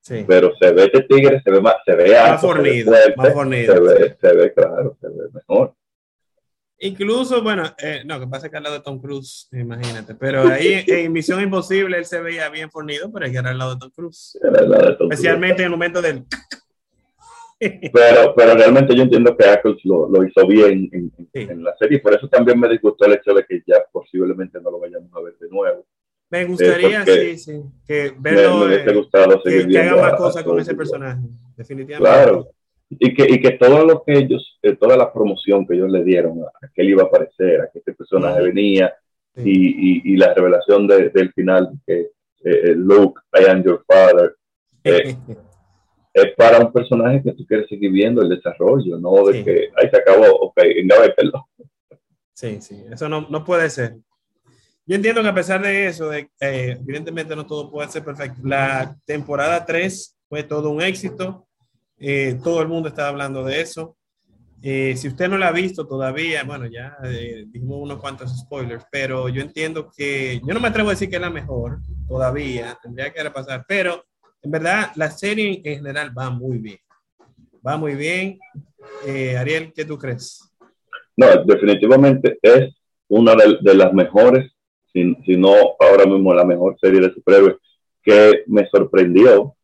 Sí. 0.00 0.24
Pero 0.26 0.52
se 0.58 0.72
ve 0.72 0.84
este 0.84 1.02
tigre, 1.02 1.42
se 1.42 1.50
ve 1.50 1.60
más, 1.60 1.74
se 1.84 1.94
ve 1.94 2.10
Más 2.10 2.20
alto, 2.20 2.40
se 2.40 2.46
ve 2.46 2.52
fornido, 2.54 2.92
fuerte, 2.92 3.14
más 3.16 3.32
fornido, 3.32 3.74
Se 3.74 3.80
ve, 3.80 4.16
se 4.18 4.34
ve, 4.34 4.54
claro, 4.54 4.96
se 5.00 5.08
ve 5.08 5.28
mejor. 5.32 5.74
Incluso, 6.82 7.42
bueno, 7.42 7.64
eh, 7.76 8.02
no, 8.06 8.18
que 8.18 8.26
pasa 8.26 8.48
que 8.48 8.56
al 8.56 8.62
lado 8.62 8.76
de 8.76 8.80
Tom 8.82 8.98
Cruise, 8.98 9.48
imagínate. 9.52 10.14
Pero 10.14 10.42
ahí 10.48 10.82
en 10.86 11.12
Misión 11.12 11.42
Imposible 11.42 11.98
él 11.98 12.06
se 12.06 12.20
veía 12.22 12.48
bien 12.48 12.70
fornido, 12.70 13.12
pero 13.12 13.26
es 13.26 13.32
que 13.32 13.38
era 13.38 13.50
al 13.50 13.58
lado 13.58 13.74
de 13.74 13.80
Tom 13.80 13.90
Cruise. 13.90 14.38
Era 14.42 14.62
la 14.62 14.78
de 14.78 14.84
Tom 14.84 14.96
Cruise. 14.96 15.12
Especialmente 15.12 15.60
en 15.60 15.66
el 15.66 15.70
momento 15.70 16.00
del. 16.00 16.24
Pero, 17.60 18.34
pero 18.34 18.54
realmente 18.54 18.94
yo 18.96 19.02
entiendo 19.02 19.36
que 19.36 19.44
Ackles 19.46 19.84
lo, 19.84 20.08
lo 20.08 20.24
hizo 20.24 20.46
bien 20.46 20.88
en, 20.92 21.12
en- 21.34 21.50
en 21.50 21.62
la 21.62 21.76
serie, 21.76 21.98
y 21.98 22.00
por 22.00 22.14
eso 22.14 22.26
también 22.28 22.58
me 22.58 22.68
disgustó 22.68 23.04
el 23.04 23.12
hecho 23.12 23.34
de 23.34 23.44
que 23.44 23.62
ya 23.66 23.84
posiblemente 23.92 24.58
no 24.60 24.70
lo 24.70 24.80
vayamos 24.80 25.10
a 25.14 25.20
ver 25.20 25.34
de 25.38 25.48
nuevo. 25.50 25.84
Me 26.30 26.44
gustaría, 26.46 27.02
Eh, 27.06 27.36
sí, 27.36 27.38
sí, 27.38 27.62
que 27.86 28.12
Me, 28.18 28.30
verlo, 28.34 28.58
me 28.60 28.66
hubiese 28.66 28.90
eh, 28.90 28.94
gustado 28.94 29.42
que, 29.42 29.68
que 29.68 29.78
haga 29.78 30.00
más 30.00 30.14
cosas 30.14 30.42
con 30.42 30.58
ese 30.58 30.74
personaje, 30.74 31.20
definitivamente. 31.56 31.98
Claro. 32.24 32.48
Y 32.88 33.14
que, 33.14 33.24
y 33.28 33.40
que 33.40 33.50
todo 33.52 33.84
lo 33.84 34.02
que 34.04 34.14
ellos, 34.14 34.58
eh, 34.62 34.74
toda 34.74 34.96
la 34.96 35.12
promoción 35.12 35.66
que 35.66 35.74
ellos 35.74 35.90
le 35.90 36.02
dieron 36.02 36.42
a, 36.42 36.46
a 36.66 36.68
que 36.74 36.82
él 36.82 36.90
iba 36.90 37.02
a 37.02 37.06
aparecer, 37.06 37.60
a 37.60 37.70
que 37.70 37.80
este 37.80 37.92
personaje 37.92 38.36
Ujú. 38.40 38.46
venía, 38.46 38.94
Sí. 39.36 39.42
y, 39.44 40.10
y, 40.10 40.14
y 40.14 40.16
la 40.16 40.34
revelación 40.34 40.88
de- 40.88 41.10
del 41.10 41.32
final, 41.32 41.70
que 41.86 42.00
eh, 42.00 42.10
eh, 42.44 42.74
Luke, 42.74 43.20
I 43.32 43.48
am 43.48 43.62
your 43.62 43.84
father, 43.86 44.34
eh, 44.82 45.14
es 46.12 46.34
para 46.36 46.58
un 46.58 46.72
personaje 46.72 47.22
que 47.22 47.32
tú 47.32 47.46
quieres 47.46 47.68
seguir 47.68 47.90
viendo 47.90 48.22
el 48.22 48.28
desarrollo, 48.28 48.98
no 48.98 49.26
de 49.26 49.38
Sí. 49.38 49.44
que 49.44 49.70
ahí 49.76 49.88
se 49.90 49.96
acabó, 49.96 50.26
ok, 50.40 50.58
engavételo. 50.76 51.48
Sí, 52.34 52.60
sí, 52.60 52.84
eso 52.90 53.08
no, 53.08 53.26
no 53.28 53.44
puede 53.44 53.68
ser. 53.70 53.96
Yo 54.86 54.96
entiendo 54.96 55.22
que 55.22 55.28
a 55.28 55.34
pesar 55.34 55.62
de 55.62 55.86
eso, 55.86 56.08
de, 56.08 56.30
eh, 56.40 56.76
evidentemente 56.80 57.36
no 57.36 57.46
todo 57.46 57.70
puede 57.70 57.88
ser 57.90 58.04
perfecto. 58.04 58.40
La 58.42 58.96
temporada 59.04 59.64
3 59.64 60.16
fue 60.28 60.42
todo 60.42 60.70
un 60.70 60.82
éxito. 60.82 61.46
Eh, 61.98 62.38
todo 62.42 62.62
el 62.62 62.68
mundo 62.68 62.88
estaba 62.88 63.08
hablando 63.08 63.44
de 63.44 63.60
eso. 63.60 63.96
Eh, 64.62 64.94
si 64.96 65.08
usted 65.08 65.28
no 65.28 65.38
la 65.38 65.48
ha 65.48 65.52
visto 65.52 65.86
todavía, 65.86 66.42
bueno, 66.44 66.66
ya 66.66 66.96
eh, 67.04 67.44
dijimos 67.46 67.78
unos 67.80 67.98
cuantos 68.00 68.36
spoilers, 68.40 68.84
pero 68.90 69.28
yo 69.28 69.42
entiendo 69.42 69.90
que 69.94 70.40
yo 70.46 70.52
no 70.54 70.60
me 70.60 70.68
atrevo 70.68 70.88
a 70.88 70.92
decir 70.92 71.08
que 71.08 71.16
es 71.16 71.22
la 71.22 71.30
mejor 71.30 71.78
todavía, 72.08 72.76
tendría 72.82 73.12
que 73.12 73.22
repasar, 73.22 73.64
pero 73.68 74.04
en 74.42 74.50
verdad 74.50 74.92
la 74.96 75.10
serie 75.10 75.60
en 75.64 75.76
general 75.76 76.16
va 76.16 76.30
muy 76.30 76.58
bien. 76.58 76.78
Va 77.66 77.76
muy 77.76 77.94
bien. 77.94 78.38
Eh, 79.06 79.36
Ariel, 79.36 79.72
¿qué 79.74 79.84
tú 79.84 79.98
crees? 79.98 80.50
No, 81.16 81.26
definitivamente 81.44 82.38
es 82.40 82.74
una 83.08 83.34
de, 83.34 83.58
de 83.60 83.74
las 83.74 83.92
mejores 83.92 84.50
si, 84.92 85.14
si 85.24 85.36
no 85.36 85.54
ahora 85.78 86.06
mismo 86.06 86.34
la 86.34 86.44
mejor 86.44 86.76
serie 86.80 87.00
de 87.00 87.12
superhéroes, 87.12 87.56
que 88.02 88.44
me 88.46 88.66
sorprendió 88.68 89.54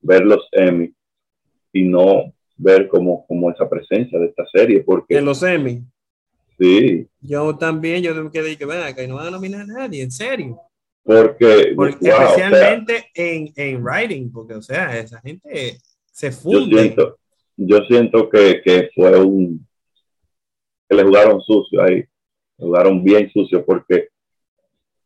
ver 0.00 0.22
los 0.22 0.48
Emmy 0.52 0.92
y 1.72 1.82
no 1.84 2.32
ver 2.56 2.88
como, 2.88 3.26
como 3.26 3.50
esa 3.50 3.68
presencia 3.68 4.18
de 4.18 4.26
esta 4.26 4.44
serie. 4.52 4.82
Porque, 4.82 5.16
En 5.16 5.24
los 5.24 5.42
Emmy. 5.42 5.82
Sí, 6.58 7.08
Yo 7.20 7.56
también, 7.56 8.02
yo 8.02 8.14
me 8.14 8.30
quedé 8.30 8.56
que 8.56 8.66
ven 8.66 8.82
acá 8.82 9.04
no 9.06 9.16
van 9.16 9.28
a 9.28 9.30
nominar 9.30 9.62
a 9.62 9.66
nadie, 9.66 10.02
en 10.02 10.10
serio. 10.10 10.60
Porque, 11.04 11.72
Porque- 11.74 12.10
wow, 12.10 12.16
o 12.30 12.34
sea, 12.34 12.46
especialmente 12.48 13.10
en, 13.14 13.52
en 13.56 13.82
writing, 13.84 14.30
porque, 14.32 14.54
o 14.54 14.62
sea, 14.62 14.96
esa 14.98 15.20
gente 15.20 15.78
se 16.10 16.30
yo 16.30 16.36
funde. 16.36 16.78
siento, 16.82 17.18
yo 17.56 17.78
siento 17.88 18.28
que, 18.28 18.60
que 18.64 18.90
fue 18.94 19.18
un 19.20 19.66
que 20.88 20.96
le 20.96 21.04
jugaron 21.04 21.40
sucio 21.40 21.82
ahí, 21.82 21.96
le 21.96 22.06
jugaron 22.66 23.02
bien 23.02 23.30
sucio 23.32 23.64
porque 23.64 24.08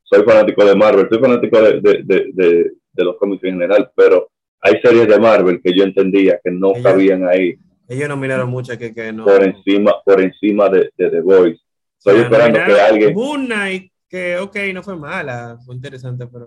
soy 0.03 0.23
fanático 0.25 0.65
de 0.65 0.75
Marvel, 0.75 1.07
soy 1.09 1.19
fanático 1.21 1.61
de, 1.63 1.81
de, 1.81 2.03
de, 2.05 3.05
los 3.05 3.17
cómics 3.19 3.45
en 3.45 3.53
general, 3.55 3.91
pero 3.95 4.29
hay 4.61 4.81
series 4.83 5.07
de 5.09 5.19
Marvel 5.19 5.61
que 5.63 5.77
yo 5.77 5.85
entendía 5.85 6.41
que 6.43 6.51
no 6.51 6.73
Ella- 6.75 6.83
cabían 6.83 7.27
ahí 7.29 7.55
Ellos 7.89 8.09
nominaron 8.09 8.49
muchas 8.51 8.79
que, 8.79 8.93
que 8.93 9.13
no. 9.13 9.25
por 9.25 9.43
encima, 9.45 9.95
por 10.05 10.21
encima 10.21 10.69
de, 10.69 10.91
de 10.97 11.11
The 11.11 11.21
Voice. 11.21 11.61
Estoy 11.99 12.15
O 12.15 12.17
sea, 12.17 12.23
esperando 12.25 12.59
que 12.65 12.81
alguien, 12.81 13.15
Moon 13.15 13.47
Knight, 13.47 13.93
que 14.09 14.39
ok, 14.39 14.57
no 14.73 14.83
fue 14.83 14.97
mala, 14.97 15.59
fue 15.65 15.75
interesante, 15.75 16.27
pero 16.27 16.47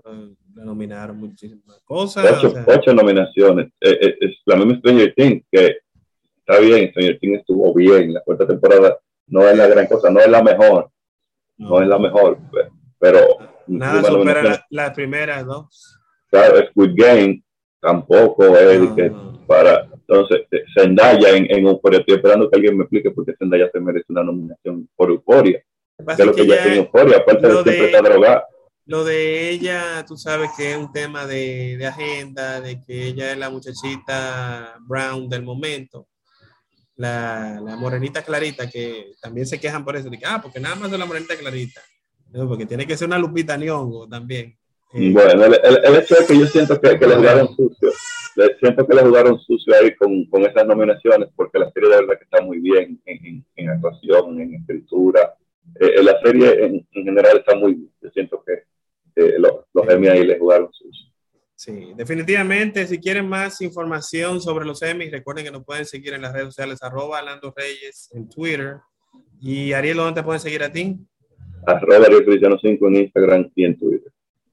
la 0.54 0.64
nominaron 0.64 1.16
muchísimas 1.18 1.80
cosas. 1.84 2.24
ocho, 2.38 2.48
o 2.48 2.50
sea, 2.50 2.64
ocho 2.66 2.94
nominaciones. 2.94 3.66
Eh, 3.80 3.98
eh, 4.00 4.16
es 4.20 4.36
la 4.46 4.56
misma 4.56 4.76
Stranger 4.78 5.14
Things, 5.14 5.44
que 5.50 5.76
está 6.38 6.58
bien, 6.60 6.90
Stranger 6.90 7.18
Things 7.18 7.40
estuvo 7.40 7.74
bien, 7.74 8.14
la 8.14 8.22
cuarta 8.22 8.46
temporada 8.46 8.98
no 9.26 9.46
es 9.48 9.56
la 9.56 9.66
gran 9.68 9.86
cosa, 9.86 10.10
no 10.10 10.20
es 10.20 10.28
la 10.28 10.42
mejor, 10.42 10.90
no, 11.58 11.80
es 11.82 11.86
la 11.88 11.98
mejor, 11.98 12.38
pe- 12.50 12.68
pero 12.98 13.20
nada 13.66 13.96
supera 14.02 14.12
nominaciones. 14.42 14.58
la- 14.70 14.84
las 14.84 14.94
primeras 14.94 15.46
dos. 15.46 15.96
Claro, 16.30 16.56
Squid 16.70 16.92
Game 16.94 17.42
tampoco 17.80 18.56
es 18.56 18.80
No, 18.80 18.94
que 18.96 19.10
no. 19.10 19.46
para 19.46 19.86
entonces 19.92 20.42
eh, 20.50 20.64
Zendaya 20.76 21.36
en, 21.36 21.46
en 21.50 21.66
Euphoria, 21.66 22.00
estoy 22.00 22.16
esperando 22.16 22.48
que 22.50 22.56
alguien 22.56 22.76
me 22.76 22.84
explique 22.84 23.10
por 23.12 23.24
qué 23.24 23.34
Zendaya 23.38 23.70
se 23.70 23.80
merece 23.80 24.06
una 24.08 24.24
nominación 24.24 24.88
por 24.96 25.10
Euphoria, 25.10 25.62
Lo 26.26 26.32
que 26.34 26.42
ella 26.42 26.62
tiene 26.62 26.78
aparte 27.16 27.46
de 27.46 27.48
lo 27.52 27.62
siempre 27.62 27.72
de- 27.76 27.84
está 27.86 28.02
drogada. 28.02 28.44
Lo 28.86 29.04
de 29.04 29.50
ella, 29.50 30.04
tú 30.06 30.16
sabes 30.16 30.50
que 30.56 30.72
es 30.72 30.76
un 30.76 30.92
tema 30.92 31.24
de, 31.26 31.76
de 31.78 31.86
agenda, 31.86 32.60
de 32.60 32.80
que 32.80 33.06
ella 33.08 33.30
es 33.32 33.38
la 33.38 33.48
muchachita 33.50 34.76
Brown 34.88 35.28
del 35.28 35.42
momento, 35.44 36.08
la, 36.96 37.60
la 37.64 37.76
morenita 37.76 38.22
clarita, 38.22 38.68
que 38.68 39.12
también 39.22 39.46
se 39.46 39.60
quejan 39.60 39.84
por 39.84 39.96
eso, 39.96 40.10
de 40.10 40.18
que, 40.18 40.26
ah, 40.26 40.40
porque 40.42 40.60
nada 40.60 40.74
más 40.74 40.92
es 40.92 40.98
la 40.98 41.06
morenita 41.06 41.36
clarita, 41.36 41.80
no, 42.32 42.48
porque 42.48 42.66
tiene 42.66 42.86
que 42.86 42.96
ser 42.96 43.06
una 43.06 43.18
Lupita 43.18 43.56
Nyong'o 43.56 44.08
también. 44.08 44.56
Eh, 44.92 45.10
Bueno, 45.12 45.44
el, 45.44 45.54
el- 45.62 45.84
el 45.84 45.96
hecho 45.96 46.16
es 46.18 46.26
que 46.26 46.38
yo 46.38 46.46
siento 46.46 46.80
que, 46.80 46.98
que 46.98 47.06
le 47.06 47.14
jugaron 47.16 47.48
sucio, 47.54 47.90
le- 48.36 48.58
siento 48.58 48.86
que 48.86 48.94
le 48.94 49.02
jugaron 49.02 49.38
sucio 49.40 49.72
ahí 49.80 49.94
con, 49.94 50.24
con 50.26 50.42
esas 50.44 50.66
nominaciones, 50.66 51.28
porque 51.36 51.58
la 51.60 51.70
serie 51.70 51.90
de 51.90 51.96
verdad 51.96 52.18
que 52.18 52.24
está 52.24 52.40
muy 52.42 52.58
bien 52.58 53.00
en, 53.06 53.26
en- 53.26 53.46
en 53.54 53.70
actuación, 53.70 54.40
en 54.40 54.54
escritura. 54.54 55.34
Eh, 55.78 55.92
eh, 55.96 56.02
la 56.02 56.20
serie 56.22 56.64
en, 56.64 56.86
en 56.92 57.04
general 57.04 57.38
está 57.38 57.54
muy 57.54 57.74
bien. 57.74 57.92
Yo 58.02 58.10
siento 58.10 58.42
que 58.44 58.64
eh, 59.16 59.34
los, 59.38 59.64
los 59.72 59.88
Emmy 59.88 60.08
ahí 60.08 60.24
le 60.24 60.38
jugaron 60.38 60.72
sucio. 60.72 61.06
Sí, 61.54 61.92
definitivamente, 61.94 62.86
si 62.86 62.98
quieren 62.98 63.28
más 63.28 63.60
información 63.60 64.40
sobre 64.40 64.64
los 64.64 64.80
Emmys, 64.80 65.10
recuerden 65.12 65.44
que 65.44 65.50
nos 65.50 65.64
pueden 65.64 65.84
seguir 65.84 66.14
en 66.14 66.22
las 66.22 66.32
redes 66.32 66.46
sociales, 66.46 66.82
arroba 66.82 67.20
Lando 67.20 67.52
Reyes 67.54 68.08
en 68.14 68.28
Twitter. 68.28 68.78
Y 69.38 69.72
Ariel, 69.74 69.98
¿dónde 69.98 70.20
te 70.20 70.24
pueden 70.24 70.40
seguir 70.40 70.62
a 70.62 70.72
ti? 70.72 70.96
Arroba 71.66 72.06
Ariel 72.06 72.24
Cristiano 72.24 72.56
5 72.58 72.88
en 72.88 72.96
Instagram 72.96 73.50
y 73.54 73.64
en 73.64 73.78
Twitter. 73.78 74.10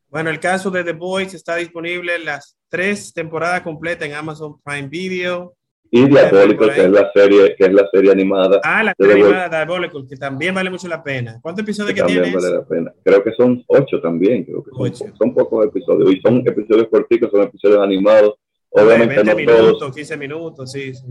Bueno, 0.10 0.30
el 0.30 0.40
caso 0.40 0.72
de 0.72 0.84
The 0.84 0.94
Boys 0.94 1.34
está 1.34 1.58
disponible 1.58 2.18
las 2.20 2.58
tres 2.70 3.14
temporadas 3.14 3.62
completas 3.62 4.08
en 4.08 4.14
Amazon 4.14 4.60
Prime 4.62 4.88
Video. 4.88 5.57
Y 5.90 6.08
Diabólico, 6.08 6.68
que 6.68 6.84
es 6.84 6.90
la 6.90 7.12
serie, 7.14 7.56
que 7.56 7.66
es 7.66 7.74
la 7.74 7.88
serie 7.92 8.12
animada. 8.12 8.60
Ah, 8.64 8.84
la 8.84 8.94
serie 8.98 9.24
animada 9.24 9.50
Diabolical, 9.50 10.08
que 10.08 10.18
también 10.18 10.54
vale 10.54 10.70
mucho 10.70 10.88
la 10.88 11.04
pena. 11.04 11.40
¿Cuántos 11.42 11.64
episodios 11.64 11.94
que 11.94 12.02
que 12.02 12.08
tiene? 12.08 12.34
vale 12.34 12.50
la 12.52 12.66
pena. 12.66 12.94
Creo 13.04 13.24
que 13.24 13.32
son 13.34 13.64
ocho 13.68 14.02
también, 14.02 14.44
creo 14.44 14.64
que 14.64 14.72
son, 14.72 14.82
Ocho. 14.82 15.06
son 15.18 15.34
pocos 15.34 15.66
episodios. 15.66 16.14
Y 16.14 16.22
son 16.22 16.44
episodios 16.46 16.88
corticos, 16.90 17.32
son 17.32 17.42
episodios 17.42 17.82
animados. 17.82 18.36
Obviamente 18.70 19.16
20 19.16 19.32
no 19.32 19.38
minutos, 19.38 19.80
todos, 19.80 19.96
15 19.96 20.18
minutos, 20.18 20.72
sí, 20.72 20.94
sí. 20.94 21.06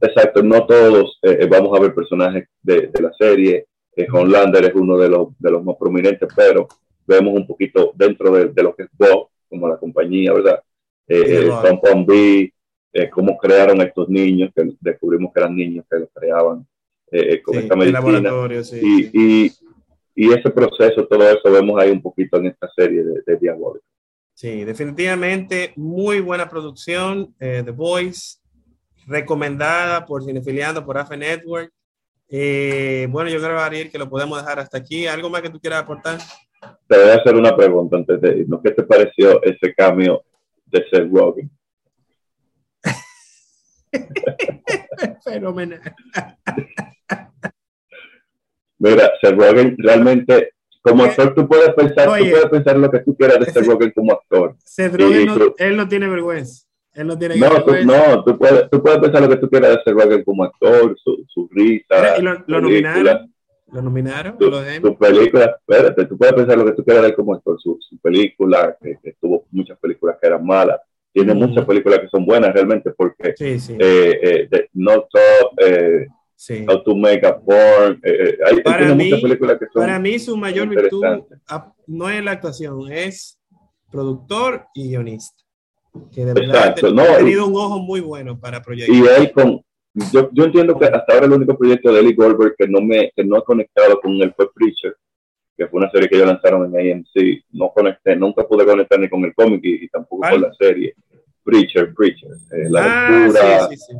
exacto, 0.00 0.42
no 0.42 0.66
todos 0.66 1.18
eh, 1.22 1.38
eh, 1.40 1.46
vamos 1.48 1.78
a 1.78 1.80
ver 1.80 1.94
personajes 1.94 2.48
de, 2.60 2.88
de 2.88 3.02
la 3.02 3.12
serie. 3.12 3.66
Eh, 3.94 4.06
Homelander 4.12 4.64
es 4.64 4.74
uno 4.74 4.98
de 4.98 5.08
los, 5.08 5.28
de 5.38 5.50
los 5.50 5.64
más 5.64 5.76
prominentes, 5.76 6.28
pero 6.36 6.66
vemos 7.06 7.34
un 7.34 7.46
poquito 7.46 7.92
dentro 7.94 8.32
de, 8.32 8.48
de 8.48 8.62
lo 8.62 8.74
que 8.74 8.82
es 8.82 8.88
Bob, 8.98 9.28
como 9.48 9.68
la 9.68 9.76
compañía, 9.76 10.32
¿verdad? 10.32 10.60
Eh, 11.08 11.46
eh. 11.46 11.50
Tom 11.62 11.80
Pombi, 11.80 12.52
eh, 13.02 13.10
cómo 13.10 13.36
crearon 13.38 13.80
a 13.80 13.84
estos 13.84 14.08
niños, 14.08 14.50
que 14.54 14.62
descubrimos 14.80 15.32
que 15.32 15.40
eran 15.40 15.54
niños 15.54 15.84
que 15.90 15.98
los 15.98 16.08
creaban 16.12 16.66
eh, 17.10 17.34
eh, 17.34 17.42
con 17.42 17.54
Sí, 17.54 17.60
esta 17.60 17.76
medicina. 17.76 18.00
laboratorio, 18.00 18.64
sí. 18.64 18.80
sí. 18.80 19.10
y, 19.12 19.44
y, 19.46 19.52
y 20.14 20.32
ese 20.32 20.50
proceso, 20.50 21.06
todo 21.06 21.28
eso 21.28 21.50
vemos 21.52 21.80
ahí 21.80 21.90
un 21.90 22.02
poquito 22.02 22.36
en 22.38 22.46
esta 22.46 22.68
serie 22.76 23.02
de, 23.04 23.22
de 23.26 23.36
Diabólico. 23.36 23.84
Sí, 24.34 24.64
definitivamente 24.64 25.72
muy 25.76 26.20
buena 26.20 26.48
producción. 26.48 27.34
eh, 27.40 27.62
The 27.64 27.72
Voice, 27.72 28.38
recomendada 29.06 30.04
por 30.06 30.24
Cinefiliando, 30.24 30.84
por 30.84 30.98
AFE 30.98 31.16
Network. 31.16 31.72
Eh, 32.30 33.06
bueno, 33.10 33.30
yo 33.30 33.38
creo, 33.38 33.58
Ariel, 33.58 33.90
que 33.90 33.98
lo 33.98 34.08
podemos 34.08 34.38
dejar 34.38 34.58
hasta 34.60 34.78
aquí. 34.78 35.06
¿Algo 35.06 35.30
más 35.30 35.40
que 35.42 35.50
tú 35.50 35.58
quieras 35.60 35.82
aportar? 35.82 36.18
Te 36.86 36.98
voy 36.98 37.08
a 37.10 37.14
hacer 37.14 37.34
una 37.34 37.56
pregunta 37.56 37.96
antes 37.96 38.20
de 38.20 38.38
irnos. 38.40 38.60
¿Qué 38.62 38.70
te 38.72 38.82
pareció 38.82 39.42
ese 39.42 39.74
cambio 39.74 40.22
de 40.66 40.84
Seth 40.90 41.08
Rogen? 41.12 41.50
Fenomenal. 45.24 45.80
Mira, 48.78 49.10
Seth 49.20 49.34
Rogen 49.36 49.76
realmente, 49.78 50.52
como 50.82 51.02
actor, 51.04 51.34
tú 51.34 51.48
puedes 51.48 51.70
pensar, 51.74 52.08
Oye. 52.08 52.24
tú 52.26 52.30
puedes 52.30 52.46
pensar 52.50 52.76
lo 52.78 52.90
que 52.90 53.00
tú 53.00 53.16
quieras 53.16 53.40
de 53.40 53.46
Seth 53.52 53.66
Rogen 53.66 53.92
como 53.94 54.12
actor. 54.12 54.54
Seth 54.64 54.94
Rogen 54.94 55.22
Y- 55.22 55.26
no- 55.26 55.34
pero- 55.34 55.54
él 55.58 55.76
no 55.76 55.88
tiene 55.88 56.08
vergüenza. 56.08 56.64
Él 56.94 57.06
no 57.06 57.18
tiene 57.18 57.36
No, 57.36 57.62
tú, 57.64 57.72
no, 57.84 58.24
tú 58.24 58.36
puedes, 58.38 58.68
tú 58.70 58.82
puedes 58.82 58.98
pensar 58.98 59.22
lo 59.22 59.28
que 59.28 59.36
tú 59.36 59.48
quieras 59.48 59.70
de 59.70 59.82
Seth 59.84 59.94
Rogen 59.94 60.24
como 60.24 60.44
actor, 60.44 60.96
su, 61.02 61.24
su 61.28 61.48
risa, 61.52 62.18
y 62.18 62.22
lo, 62.22 62.42
lo 62.46 62.60
nominaron. 62.60 63.32
Lo 63.70 63.82
nominaron. 63.82 64.38
de 64.38 64.80
su 64.80 64.96
película, 64.96 65.56
espérate, 65.60 66.06
tú 66.06 66.16
puedes 66.16 66.34
pensar 66.34 66.56
lo 66.56 66.64
que 66.64 66.72
tú 66.72 66.82
quieras 66.84 67.02
de 67.02 67.08
él 67.10 67.14
como 67.14 67.34
actor, 67.34 67.60
su, 67.60 67.76
su 67.80 67.98
película, 67.98 68.74
que, 68.80 68.98
que 69.02 69.14
tuvo 69.20 69.44
muchas 69.50 69.78
películas 69.78 70.16
que 70.20 70.26
eran 70.26 70.44
malas, 70.44 70.80
tiene 71.12 71.34
Mm. 71.34 71.38
muchas 71.38 71.64
películas 71.64 72.00
que 72.00 72.08
son 72.08 72.24
buenas 72.26 72.52
realmente 72.52 72.90
porque 72.96 73.34
Sí, 73.36 73.58
sí. 73.58 73.76
eh, 73.78 74.48
eh, 74.50 74.68
No 74.74 75.00
Top, 75.02 75.58
eh, 75.64 76.06
sí. 76.36 76.64
How 76.68 76.82
to 76.82 76.94
Make 76.96 77.26
a 77.26 77.38
Porn, 77.38 78.00
eh, 78.04 78.10
eh, 78.12 78.38
hay, 78.46 78.62
Para 78.62 78.94
mí- 78.94 79.04
muchas 79.04 79.20
películas 79.22 79.58
que 79.58 79.66
son 79.72 79.82
Para 79.82 79.98
mí 79.98 80.18
su 80.18 80.36
mayor 80.36 80.68
virtud 80.68 81.04
no 81.86 82.10
es 82.10 82.22
la 82.24 82.32
actuación, 82.32 82.92
es 82.92 83.38
productor 83.90 84.66
y 84.74 84.88
guionista. 84.90 85.42
Que 86.14 86.24
de 86.24 86.34
verdad 86.34 86.56
Exacto, 86.68 86.88
ha 86.88 86.90
no, 86.92 87.04
tenido 87.16 87.46
un 87.46 87.56
ojo 87.56 87.78
muy 87.80 88.00
bueno 88.00 88.38
para 88.38 88.62
proyectos. 88.62 88.94
y 88.94 89.00
él 89.00 89.32
con 89.32 89.60
yo, 90.12 90.28
yo 90.32 90.44
entiendo 90.44 90.78
que 90.78 90.84
hasta 90.84 91.12
ahora 91.14 91.26
el 91.26 91.32
único 91.32 91.56
proyecto 91.58 91.92
de 91.92 92.00
Eli 92.00 92.14
Goldberg 92.14 92.54
que 92.56 92.68
no 92.68 92.80
me 92.80 93.10
que 93.16 93.24
no 93.24 93.36
ha 93.36 93.42
conectado 93.44 93.98
con 94.00 94.12
él 94.22 94.32
fue 94.36 94.52
Preacher 94.52 94.94
que 95.58 95.66
fue 95.66 95.80
una 95.80 95.90
serie 95.90 96.08
que 96.08 96.14
ellos 96.16 96.28
lanzaron 96.28 96.72
en 96.74 96.92
AMC 96.92 97.44
no 97.52 97.70
conecté 97.70 98.16
nunca 98.16 98.46
pude 98.46 98.64
conectar 98.64 98.98
ni 98.98 99.08
con 99.08 99.24
el 99.24 99.34
cómic 99.34 99.60
y, 99.64 99.84
y 99.84 99.88
tampoco 99.88 100.18
¿Cuál? 100.20 100.32
con 100.32 100.42
la 100.42 100.54
serie 100.54 100.94
Preacher 101.42 101.92
Preacher 101.92 102.30
eh, 102.52 102.68
la 102.70 102.82
ah, 102.84 103.10
lectura 103.10 103.68
sí, 103.68 103.76
sí, 103.76 103.84
sí. 103.88 103.96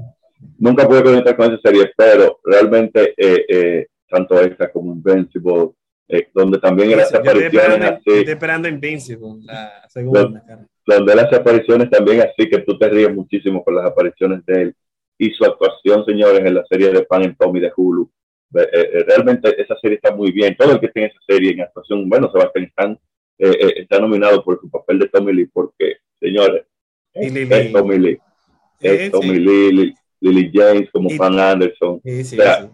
nunca 0.59 0.89
pude 0.89 1.03
conectar 1.03 1.37
con 1.37 1.53
esa 1.53 1.61
serie 1.63 1.91
pero 1.97 2.39
realmente 2.45 3.15
eh, 3.17 3.45
eh, 3.49 3.87
tanto 4.09 4.41
esta 4.41 4.71
como 4.71 4.93
Invincible 4.93 5.71
eh, 6.09 6.29
donde 6.33 6.59
también 6.59 6.93
él 6.93 7.01
hace 7.01 7.17
apariciones 7.19 7.53
esperando, 7.53 7.87
así 7.87 8.19
estoy 8.19 8.33
esperando 8.33 8.69
Invincible, 8.69 9.29
la 9.43 9.89
segunda. 9.89 10.45
cara. 10.47 10.67
donde 10.87 11.13
él 11.13 11.19
hace 11.19 11.37
apariciones 11.37 11.91
también 11.91 12.23
así 12.23 12.49
que 12.49 12.61
tú 12.61 12.79
te 12.79 12.89
ríes 12.89 13.13
muchísimo 13.13 13.65
con 13.65 13.75
las 13.75 13.85
apariciones 13.85 14.47
de 14.47 14.63
él 14.63 14.77
y 15.19 15.33
su 15.33 15.45
actuación, 15.45 16.05
señores, 16.07 16.41
en 16.45 16.55
la 16.55 16.65
serie 16.67 16.91
de 16.91 17.03
Pan 17.03 17.25
and 17.25 17.37
Tommy 17.37 17.61
de 17.61 17.73
Hulu. 17.77 18.09
Eh, 18.55 18.69
eh, 18.73 19.05
realmente 19.07 19.61
esa 19.61 19.77
serie 19.81 19.97
está 19.97 20.15
muy 20.15 20.33
bien. 20.33 20.57
Todo 20.57 20.73
el 20.73 20.81
que 20.81 20.87
esté 20.87 21.01
en 21.01 21.07
esa 21.11 21.21
serie 21.27 21.53
en 21.53 21.61
actuación, 21.63 22.09
bueno, 22.09 22.31
Sebastián 22.33 22.99
eh, 23.39 23.51
eh, 23.61 23.73
está 23.77 23.99
nominado 24.01 24.43
por 24.43 24.61
su 24.61 24.71
papel 24.71 24.99
de 24.99 25.09
Tommy 25.09 25.33
Lee 25.33 25.47
porque, 25.53 25.97
señores, 26.19 26.65
es, 27.13 27.33
Lily. 27.33 27.53
es 27.55 27.73
Tommy 27.73 27.99
Lee. 27.99 28.19
Sí, 28.81 28.87
Es 28.89 29.01
sí. 29.05 29.11
Tommy 29.11 29.39
Lee, 29.39 29.73
Lily, 29.73 29.95
Lily 30.21 30.51
James 30.55 30.89
como 30.93 31.09
Pan 31.17 31.39
Anderson. 31.39 32.01
Sí, 32.05 32.25
sí, 32.25 32.39
O 32.39 32.43
sea, 32.43 32.63
sí. 32.63 32.69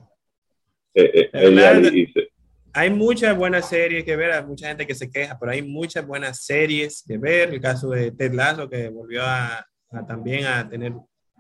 Eh, 0.94 1.28
La 1.32 1.42
ella 1.42 1.72
verdad- 1.72 1.90
dice, 1.92 2.28
Hay 2.72 2.90
muchas 2.90 3.36
buenas 3.36 3.68
series 3.68 4.04
que 4.04 4.16
ver, 4.16 4.30
hay 4.32 4.44
mucha 4.44 4.68
gente 4.68 4.86
que 4.86 4.94
se 4.94 5.10
queja, 5.10 5.36
pero 5.38 5.52
hay 5.52 5.62
muchas 5.62 6.06
buenas 6.06 6.44
series 6.44 7.04
que 7.06 7.18
ver. 7.18 7.52
El 7.52 7.60
caso 7.60 7.90
de 7.90 8.12
Ted 8.12 8.32
Lasso, 8.32 8.68
que 8.70 8.88
volvió 8.88 9.22
a, 9.22 9.66
a 9.90 10.06
también 10.06 10.46
a 10.46 10.68
tener 10.68 10.92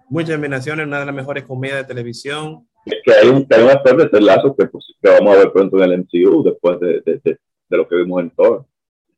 muchas 0.08 0.30
nominaciones, 0.36 0.86
una 0.86 1.00
de 1.00 1.06
las 1.06 1.14
mejores 1.14 1.44
comedias 1.44 1.78
de 1.78 1.84
televisión. 1.84 2.66
Que 2.84 3.12
hay 3.12 3.28
un, 3.28 3.46
que 3.46 3.54
hay 3.54 3.62
un 3.62 3.70
actor 3.70 3.96
de 3.96 4.04
este 4.04 4.20
lazo 4.20 4.54
que, 4.56 4.66
pues, 4.66 4.92
que 5.00 5.10
vamos 5.10 5.34
a 5.34 5.38
ver 5.38 5.52
pronto 5.52 5.82
en 5.82 5.90
el 5.90 5.98
MCU 6.00 6.42
después 6.42 6.78
de, 6.80 7.00
de, 7.00 7.20
de, 7.24 7.38
de 7.68 7.76
lo 7.76 7.88
que 7.88 7.96
vimos 7.96 8.22
en 8.22 8.30
Thor. 8.30 8.66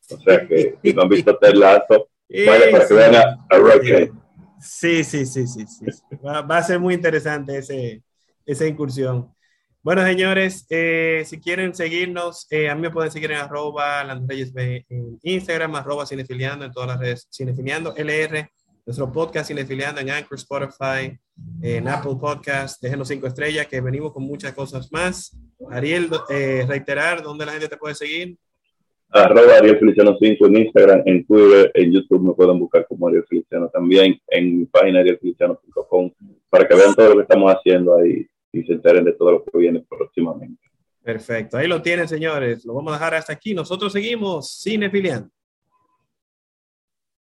O 0.09 0.19
sea 0.21 0.47
que 0.47 0.77
si 0.83 0.93
no 0.93 1.03
han 1.03 1.09
visto 1.09 1.37
Ted 1.37 1.55
Lasso, 1.55 2.09
vaya 2.29 2.71
para 2.71 2.87
que 2.87 2.95
vean 2.95 3.15
a, 3.17 3.47
a 3.51 3.59
Rocket. 3.59 4.13
Sí, 4.61 5.05
sí, 5.05 5.27
sí, 5.27 5.47
sí, 5.47 5.67
sí. 5.67 5.87
Va, 6.25 6.43
va 6.43 6.59
a 6.59 6.63
ser 6.63 6.79
muy 6.79 6.95
interesante 6.95 7.59
ese, 7.59 8.03
esa 8.45 8.67
incursión. 8.67 9.33
Bueno, 9.83 10.03
señores, 10.03 10.67
eh, 10.71 11.23
si 11.27 11.41
quieren 11.41 11.73
seguirnos, 11.75 12.47
eh, 12.51 12.69
a 12.69 12.75
mí 12.75 12.83
me 12.83 12.91
pueden 12.91 13.13
seguir 13.13 13.31
en 13.31 13.39
arroba 13.39 14.03
en 14.03 15.19
Instagram, 15.23 15.77
arroba 15.77 16.07
cinefiliando 16.07 16.65
en 16.65 16.73
todas 16.73 16.89
las 16.89 16.99
redes, 16.99 17.29
cinefiliando 17.33 17.95
LR, 17.97 18.51
nuestro 18.87 19.11
podcast 19.11 19.49
cinefiliando 19.49 20.01
en 20.01 20.11
Anchor, 20.11 20.39
Spotify, 20.39 21.19
en 21.61 21.89
Apple 21.89 22.15
Podcast, 22.21 22.81
déjenos 22.81 23.09
cinco 23.09 23.27
estrellas, 23.27 23.67
que 23.67 23.81
venimos 23.81 24.13
con 24.13 24.23
muchas 24.23 24.55
cosas 24.55 24.93
más. 24.93 25.37
Ariel, 25.71 26.09
eh, 26.31 26.65
reiterar, 26.69 27.21
¿dónde 27.21 27.45
la 27.45 27.53
gente 27.53 27.69
te 27.69 27.77
puede 27.77 27.97
seguir? 27.97 28.39
arroba 29.09 29.57
Ariel 29.57 29.79
Feliciano 29.79 30.17
5 30.19 30.47
en 30.47 30.57
Instagram, 30.57 31.03
en 31.07 31.25
Twitter, 31.25 31.71
en 31.75 31.93
YouTube 31.93 32.23
me 32.23 32.35
pueden 32.35 32.59
buscar 32.59 32.87
como 32.87 33.09
Ariel 33.09 33.25
Feliciano 33.29 33.69
también, 33.69 34.21
en 34.29 34.59
mi 34.59 34.67
página 34.67 35.01
arielfeliciano.com 35.01 36.11
para 36.49 36.67
que 36.67 36.75
vean 36.75 36.95
todo 36.95 37.11
lo 37.11 37.17
que 37.17 37.23
estamos 37.23 37.53
haciendo 37.53 37.97
ahí 37.97 38.27
y 38.53 38.63
se 38.65 38.73
enteren 38.73 39.05
de 39.05 39.13
todo 39.13 39.33
lo 39.33 39.45
que 39.45 39.59
viene 39.59 39.85
próximamente. 39.89 40.63
Perfecto, 41.03 41.57
ahí 41.57 41.69
lo 41.69 41.81
tienen, 41.81 42.09
señores. 42.09 42.65
Lo 42.65 42.75
vamos 42.75 42.93
a 42.93 42.97
dejar 42.97 43.15
hasta 43.15 43.33
aquí. 43.33 43.55
Nosotros 43.55 43.93
seguimos 43.93 44.61
cinefiliando. 44.63 45.31